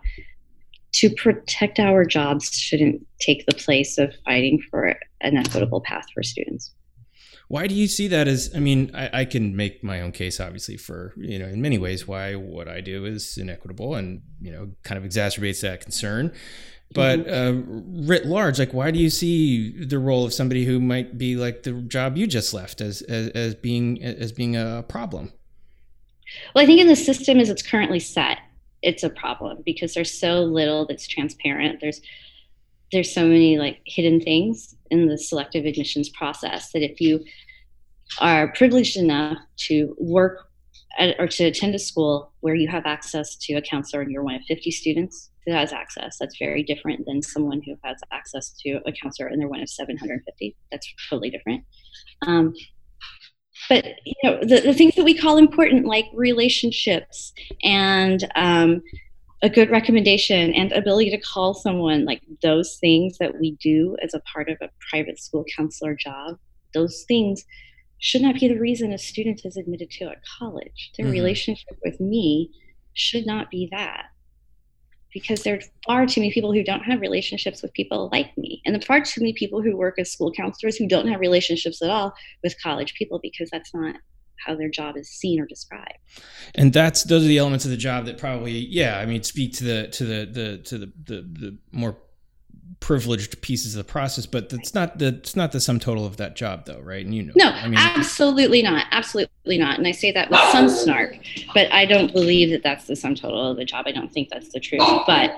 [0.93, 6.23] to protect our jobs shouldn't take the place of fighting for an equitable path for
[6.23, 6.73] students.
[7.49, 8.51] Why do you see that as?
[8.55, 11.77] I mean, I, I, can make my own case, obviously, for you know, in many
[11.77, 16.33] ways, why what I do is inequitable and you know, kind of exacerbates that concern.
[16.95, 18.03] But mm-hmm.
[18.03, 21.37] uh, writ large, like, why do you see the role of somebody who might be
[21.37, 25.33] like the job you just left as as, as being as being a problem?
[26.55, 28.39] Well, I think in the system as it's currently set,
[28.83, 31.81] it's a problem because there's so little that's transparent.
[31.81, 32.01] There's
[32.91, 37.25] there's so many like hidden things in the selective admissions process that if you
[38.21, 40.49] are privileged enough to work
[40.99, 44.23] at, or to attend a school where you have access to a counselor and you're
[44.23, 48.51] one of 50 students who has access, that's very different than someone who has access
[48.61, 50.55] to a counselor and they're one of 750.
[50.71, 51.65] That's totally different.
[52.27, 52.55] Um,
[53.69, 57.33] but you know the, the things that we call important like relationships
[57.63, 58.83] and um,
[59.43, 64.15] a good recommendation and ability to call someone like those things that we do as
[64.15, 66.37] a part of a private school counselor job
[66.75, 67.45] those things
[67.99, 71.13] should not be the reason a student is admitted to a college their mm-hmm.
[71.13, 72.51] relationship with me
[72.95, 74.07] should not be that
[75.13, 78.63] because there are far too many people who don't have relationships with people like me
[78.65, 81.83] and are far too many people who work as school counselors who don't have relationships
[81.83, 83.97] at all with college people because that's not
[84.47, 85.99] how their job is seen or described.
[86.55, 89.53] And that's those are the elements of the job that probably yeah, I mean speak
[89.55, 91.97] to the to the the to the the, the more
[92.83, 96.17] privileged pieces of the process, but that's not the it's not the sum total of
[96.19, 97.05] that job though, right?
[97.05, 98.87] And you know No, I mean, absolutely not.
[98.91, 99.79] Absolutely not.
[99.79, 101.17] And I say that with some snark,
[101.55, 103.85] but I don't believe that that's the sum total of the job.
[103.87, 104.83] I don't think that's the truth.
[105.07, 105.35] But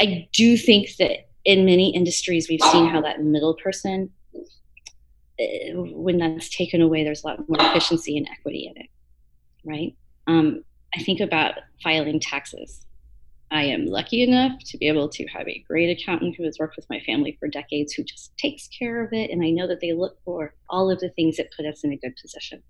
[0.00, 4.10] I do think that in many industries we've seen how that middle person
[5.38, 8.88] when that's taken away, there's a lot more efficiency and equity in it,
[9.64, 9.94] right?
[10.26, 12.85] Um, I think about filing taxes.
[13.50, 16.76] I am lucky enough to be able to have a great accountant who has worked
[16.76, 19.30] with my family for decades who just takes care of it.
[19.30, 21.92] And I know that they look for all of the things that put us in
[21.92, 22.62] a good position.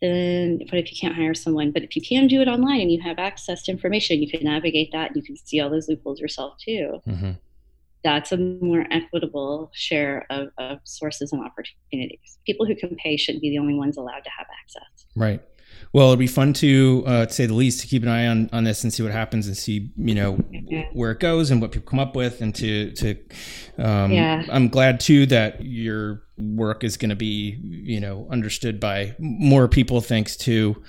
[0.00, 2.92] Then, but if you can't hire someone, but if you can do it online and
[2.92, 5.88] you have access to information, you can navigate that and you can see all those
[5.88, 7.02] loopholes yourself too.
[7.06, 7.32] Mm-hmm
[8.04, 12.38] that's a more equitable share of, of, sources and opportunities.
[12.46, 15.06] People who can pay shouldn't be the only ones allowed to have access.
[15.16, 15.42] Right.
[15.92, 18.50] Well, it'll be fun to, uh, to say the least, to keep an eye on,
[18.52, 20.34] on this and see what happens and see, you know,
[20.92, 22.40] where it goes and what people come up with.
[22.40, 23.16] And to, to,
[23.78, 24.44] um, yeah.
[24.50, 29.66] I'm glad too that your work is going to be, you know, understood by more
[29.68, 30.82] people thanks to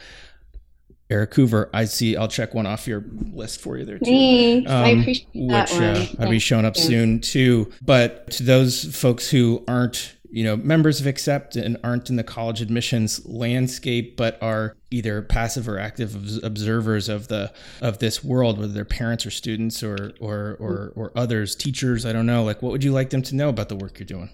[1.09, 2.15] Eric Hoover, I see.
[2.15, 4.05] I'll check one off your list for you there too.
[4.05, 4.69] Thanks.
[4.69, 7.71] Um, I appreciate that which uh, I'll be showing up soon too.
[7.81, 12.23] But to those folks who aren't, you know, members of Accept and aren't in the
[12.23, 17.51] college admissions landscape, but are either passive or active observers of the
[17.81, 22.13] of this world, whether they're parents or students or or or, or others, teachers, I
[22.13, 22.43] don't know.
[22.43, 24.29] Like, what would you like them to know about the work you're doing?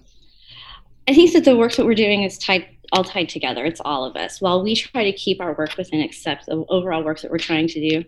[1.07, 3.65] I think that the work that we're doing is tied all tied together.
[3.65, 4.41] It's all of us.
[4.41, 7.67] While we try to keep our work within accept the overall work that we're trying
[7.67, 8.03] to do,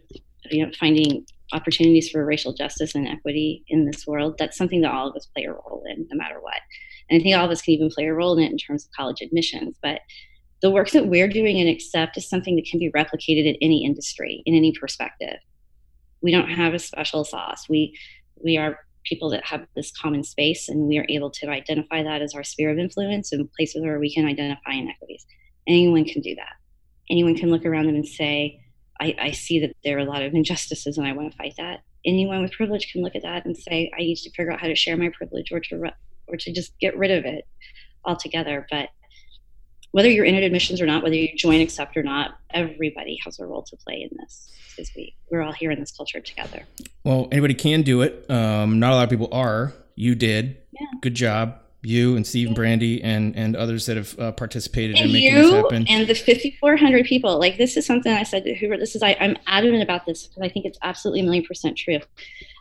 [0.52, 4.92] you know, finding opportunities for racial justice and equity in this world, that's something that
[4.92, 6.60] all of us play a role in, no matter what.
[7.10, 8.86] And I think all of us can even play a role in it in terms
[8.86, 9.78] of college admissions.
[9.82, 10.02] But
[10.62, 13.86] the work that we're doing in Accept is something that can be replicated in any
[13.86, 15.38] industry, in any perspective.
[16.22, 17.70] We don't have a special sauce.
[17.70, 17.98] We
[18.44, 22.22] we are people that have this common space, and we are able to identify that
[22.22, 25.26] as our sphere of influence and places where we can identify inequities.
[25.68, 26.56] Anyone can do that.
[27.10, 28.60] Anyone can look around them and say,
[29.00, 31.54] I, I see that there are a lot of injustices, and I want to fight
[31.58, 31.82] that.
[32.06, 34.68] Anyone with privilege can look at that and say, I need to figure out how
[34.68, 35.92] to share my privilege or to
[36.28, 37.46] or to just get rid of it
[38.06, 38.68] altogether.
[38.70, 38.90] But
[39.92, 43.46] whether you're in admissions or not, whether you join accept or not, everybody has a
[43.46, 46.64] role to play in this because we, we're all here in this culture together.
[47.04, 48.30] Well, anybody can do it.
[48.30, 49.74] Um, not a lot of people are.
[49.96, 50.58] You did.
[50.72, 50.88] Yeah.
[51.02, 51.60] Good job.
[51.82, 55.36] You and Steve and Brandy and, and others that have uh, participated and in making
[55.36, 55.86] this happen.
[55.88, 57.40] And the 5,400 people.
[57.40, 58.78] Like, this is something I said to Hoover.
[58.78, 61.78] This is, I, I'm adamant about this because I think it's absolutely a million percent
[61.78, 62.00] true.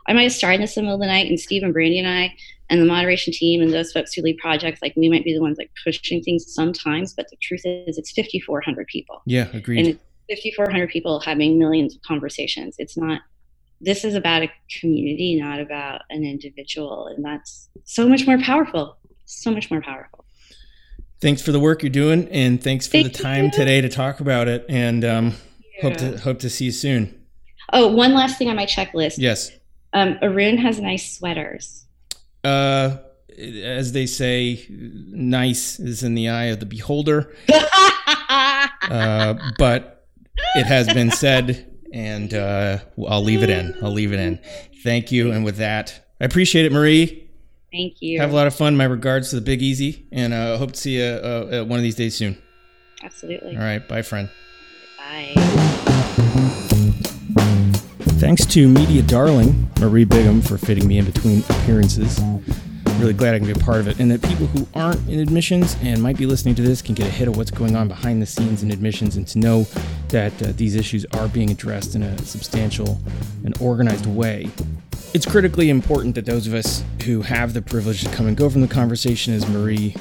[0.07, 1.99] I might have started this in the middle of the night, and Steve and Brandy
[1.99, 2.37] and I
[2.69, 5.41] and the moderation team and those folks who lead projects, like we might be the
[5.41, 9.23] ones like pushing things sometimes, but the truth is it's 5,400 people.
[9.25, 9.87] Yeah, agreed.
[9.87, 9.99] And
[10.29, 12.75] 5,400 people having millions of conversations.
[12.79, 13.21] It's not,
[13.81, 14.51] this is about a
[14.81, 17.07] community, not about an individual.
[17.07, 18.97] And that's so much more powerful,
[19.27, 20.25] so much more powerful.
[21.21, 22.29] Thanks for the work you're doing.
[22.31, 23.51] And thanks for Thank the time you.
[23.53, 24.67] today to talk about it.
[24.69, 25.35] And um,
[25.81, 27.27] hope to, hope to see you soon.
[27.73, 29.15] Oh, one last thing on my checklist.
[29.19, 29.53] Yes.
[29.93, 31.86] Um, Arun has nice sweaters
[32.47, 32.99] uh,
[33.39, 37.35] as they say, nice is in the eye of the beholder.
[37.49, 40.07] uh, but
[40.55, 43.77] it has been said, and uh, I'll leave it in.
[43.83, 44.39] I'll leave it in.
[44.83, 45.33] Thank you.
[45.33, 47.29] And with that, I appreciate it, Marie.
[47.73, 48.21] Thank you.
[48.21, 48.77] Have a lot of fun.
[48.77, 51.79] My regards to the Big Easy, and I uh, hope to see you uh, one
[51.79, 52.41] of these days soon.
[53.03, 53.57] Absolutely.
[53.57, 53.87] All right.
[53.87, 54.31] Bye, friend.
[54.99, 55.93] Bye.
[58.19, 62.19] Thanks to media darling Marie Bigham for fitting me in between appearances.
[62.99, 65.21] Really glad I can be a part of it, and that people who aren't in
[65.21, 67.89] admissions and might be listening to this can get a hit of what's going on
[67.89, 69.67] behind the scenes in admissions and to know
[70.09, 72.99] that uh, these issues are being addressed in a substantial
[73.45, 74.51] and organized way
[75.17, 78.51] it's critically important that those of us who have the privilege to come and go
[78.51, 79.95] from the conversation, as Marie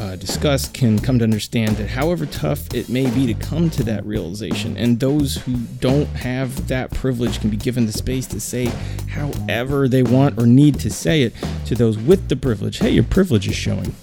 [0.00, 3.82] uh, discussed, can come to understand that however tough it may be to come to
[3.84, 8.40] that realization, and those who don't have that privilege can be given the space to
[8.40, 8.66] say
[9.08, 11.32] however they want or need to say it
[11.66, 13.94] to those with the privilege hey, your privilege is showing.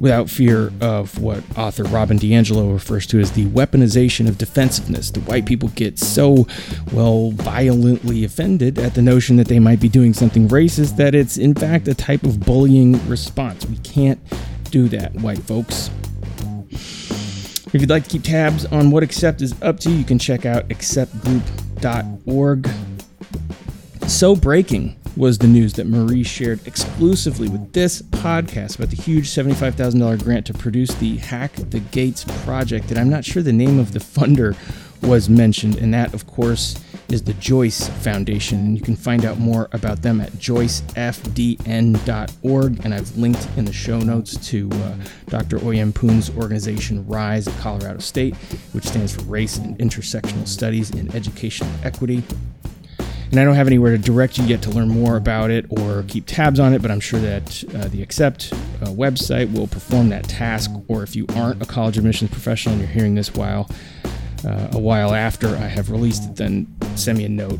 [0.00, 5.10] without fear of what author Robin DiAngelo refers to as the weaponization of defensiveness.
[5.10, 6.46] The white people get so,
[6.92, 11.36] well, violently offended at the notion that they might be doing something racist that it's,
[11.36, 13.64] in fact, a type of bullying response.
[13.66, 14.20] We can't
[14.70, 15.90] do that, white folks.
[16.70, 20.46] If you'd like to keep tabs on what Accept is up to, you can check
[20.46, 22.70] out acceptgroup.org.
[24.08, 29.28] So breaking was the news that Marie shared exclusively with this podcast about the huge
[29.28, 32.90] $75,000 grant to produce the Hack the Gates project.
[32.90, 34.56] And I'm not sure the name of the funder
[35.02, 38.58] was mentioned, and that, of course, is the Joyce Foundation.
[38.58, 42.84] And you can find out more about them at joycefdn.org.
[42.84, 44.96] And I've linked in the show notes to uh,
[45.28, 45.58] Dr.
[45.58, 48.34] OiYan Poon's organization, RISE at Colorado State,
[48.72, 52.24] which stands for Race and Intersectional Studies in Educational Equity.
[53.30, 56.04] And I don't have anywhere to direct you yet to learn more about it or
[56.04, 60.10] keep tabs on it, but I'm sure that uh, the Accept uh, website will perform
[60.10, 60.70] that task.
[60.86, 63.68] Or if you aren't a college admissions professional and you're hearing this while
[64.46, 67.58] uh, a while after I have released it, then send me a note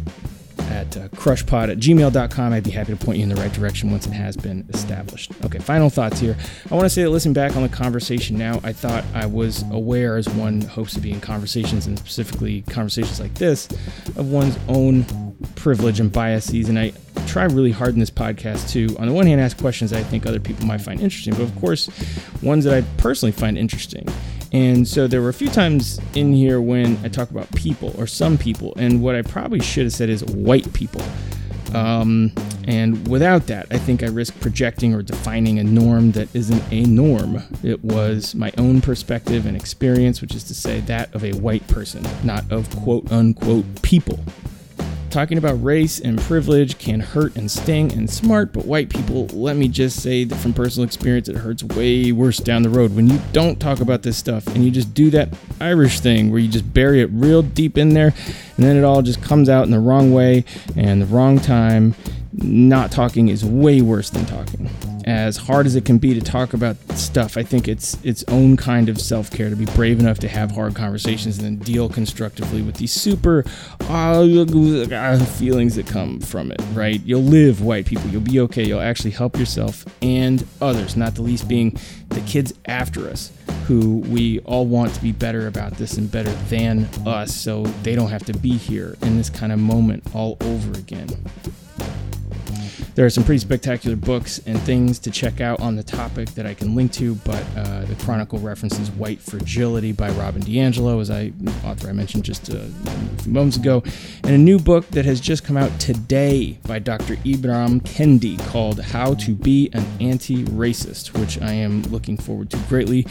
[0.70, 2.52] at uh, crushpod at gmail.com.
[2.52, 5.32] I'd be happy to point you in the right direction once it has been established.
[5.44, 6.36] Okay, final thoughts here.
[6.70, 9.64] I want to say that listening back on the conversation now, I thought I was
[9.70, 13.68] aware, as one hopes to be in conversations, and specifically conversations like this,
[14.16, 15.04] of one's own
[15.54, 16.68] privilege and biases.
[16.68, 16.92] And I
[17.26, 20.04] try really hard in this podcast to, on the one hand, ask questions that I
[20.04, 21.88] think other people might find interesting, but of course,
[22.42, 24.06] ones that I personally find interesting.
[24.52, 28.06] And so there were a few times in here when I talk about people or
[28.06, 31.02] some people, and what I probably should have said is white people.
[31.74, 32.32] Um,
[32.66, 36.84] and without that, I think I risk projecting or defining a norm that isn't a
[36.84, 37.42] norm.
[37.62, 41.66] It was my own perspective and experience, which is to say that of a white
[41.68, 44.20] person, not of quote unquote people
[45.16, 49.56] talking about race and privilege can hurt and sting and smart, but white people, let
[49.56, 53.06] me just say that from personal experience, it hurts way worse down the road when
[53.06, 56.48] you don't talk about this stuff and you just do that Irish thing where you
[56.48, 58.12] just bury it real deep in there
[58.58, 60.44] and then it all just comes out in the wrong way
[60.76, 61.94] and the wrong time.
[62.36, 64.70] Not talking is way worse than talking
[65.06, 68.56] as hard as it can be to talk about stuff, I think it's its own
[68.56, 71.88] kind of self care to be brave enough to have hard conversations and then deal
[71.88, 73.44] constructively with these super
[73.88, 77.00] uh, feelings that come from it, right?
[77.04, 78.10] You'll live, white people.
[78.10, 78.64] You'll be okay.
[78.64, 83.30] You'll actually help yourself and others, not the least being the kids after us
[83.66, 87.94] who we all want to be better about this and better than us so they
[87.94, 91.08] don't have to be here in this kind of moment all over again.
[92.96, 96.46] There are some pretty spectacular books and things to check out on the topic that
[96.46, 101.10] I can link to, but uh, the Chronicle references White Fragility by Robin DiAngelo, as
[101.10, 101.30] I
[101.62, 103.82] author I mentioned just a, a few moments ago,
[104.24, 107.16] and a new book that has just come out today by Dr.
[107.16, 113.06] Ibram Kendi called How to Be an Anti-Racist, which I am looking forward to greatly.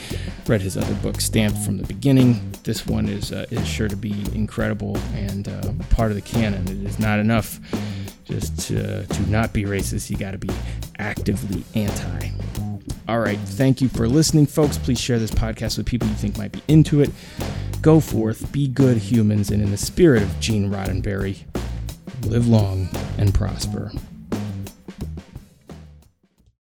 [0.48, 2.56] Read his other book, Stamped from the Beginning.
[2.64, 6.64] This one is uh, is sure to be incredible and uh, part of the canon.
[6.64, 7.60] It is not enough
[8.26, 10.50] just to, to not be racist, you got to be
[11.00, 12.32] actively anti.
[13.08, 13.38] All right.
[13.40, 14.78] Thank you for listening, folks.
[14.78, 17.12] Please share this podcast with people you think might be into it.
[17.82, 21.44] Go forth, be good humans, and in the spirit of Gene Roddenberry,
[22.24, 22.90] live long
[23.20, 23.92] and prosper.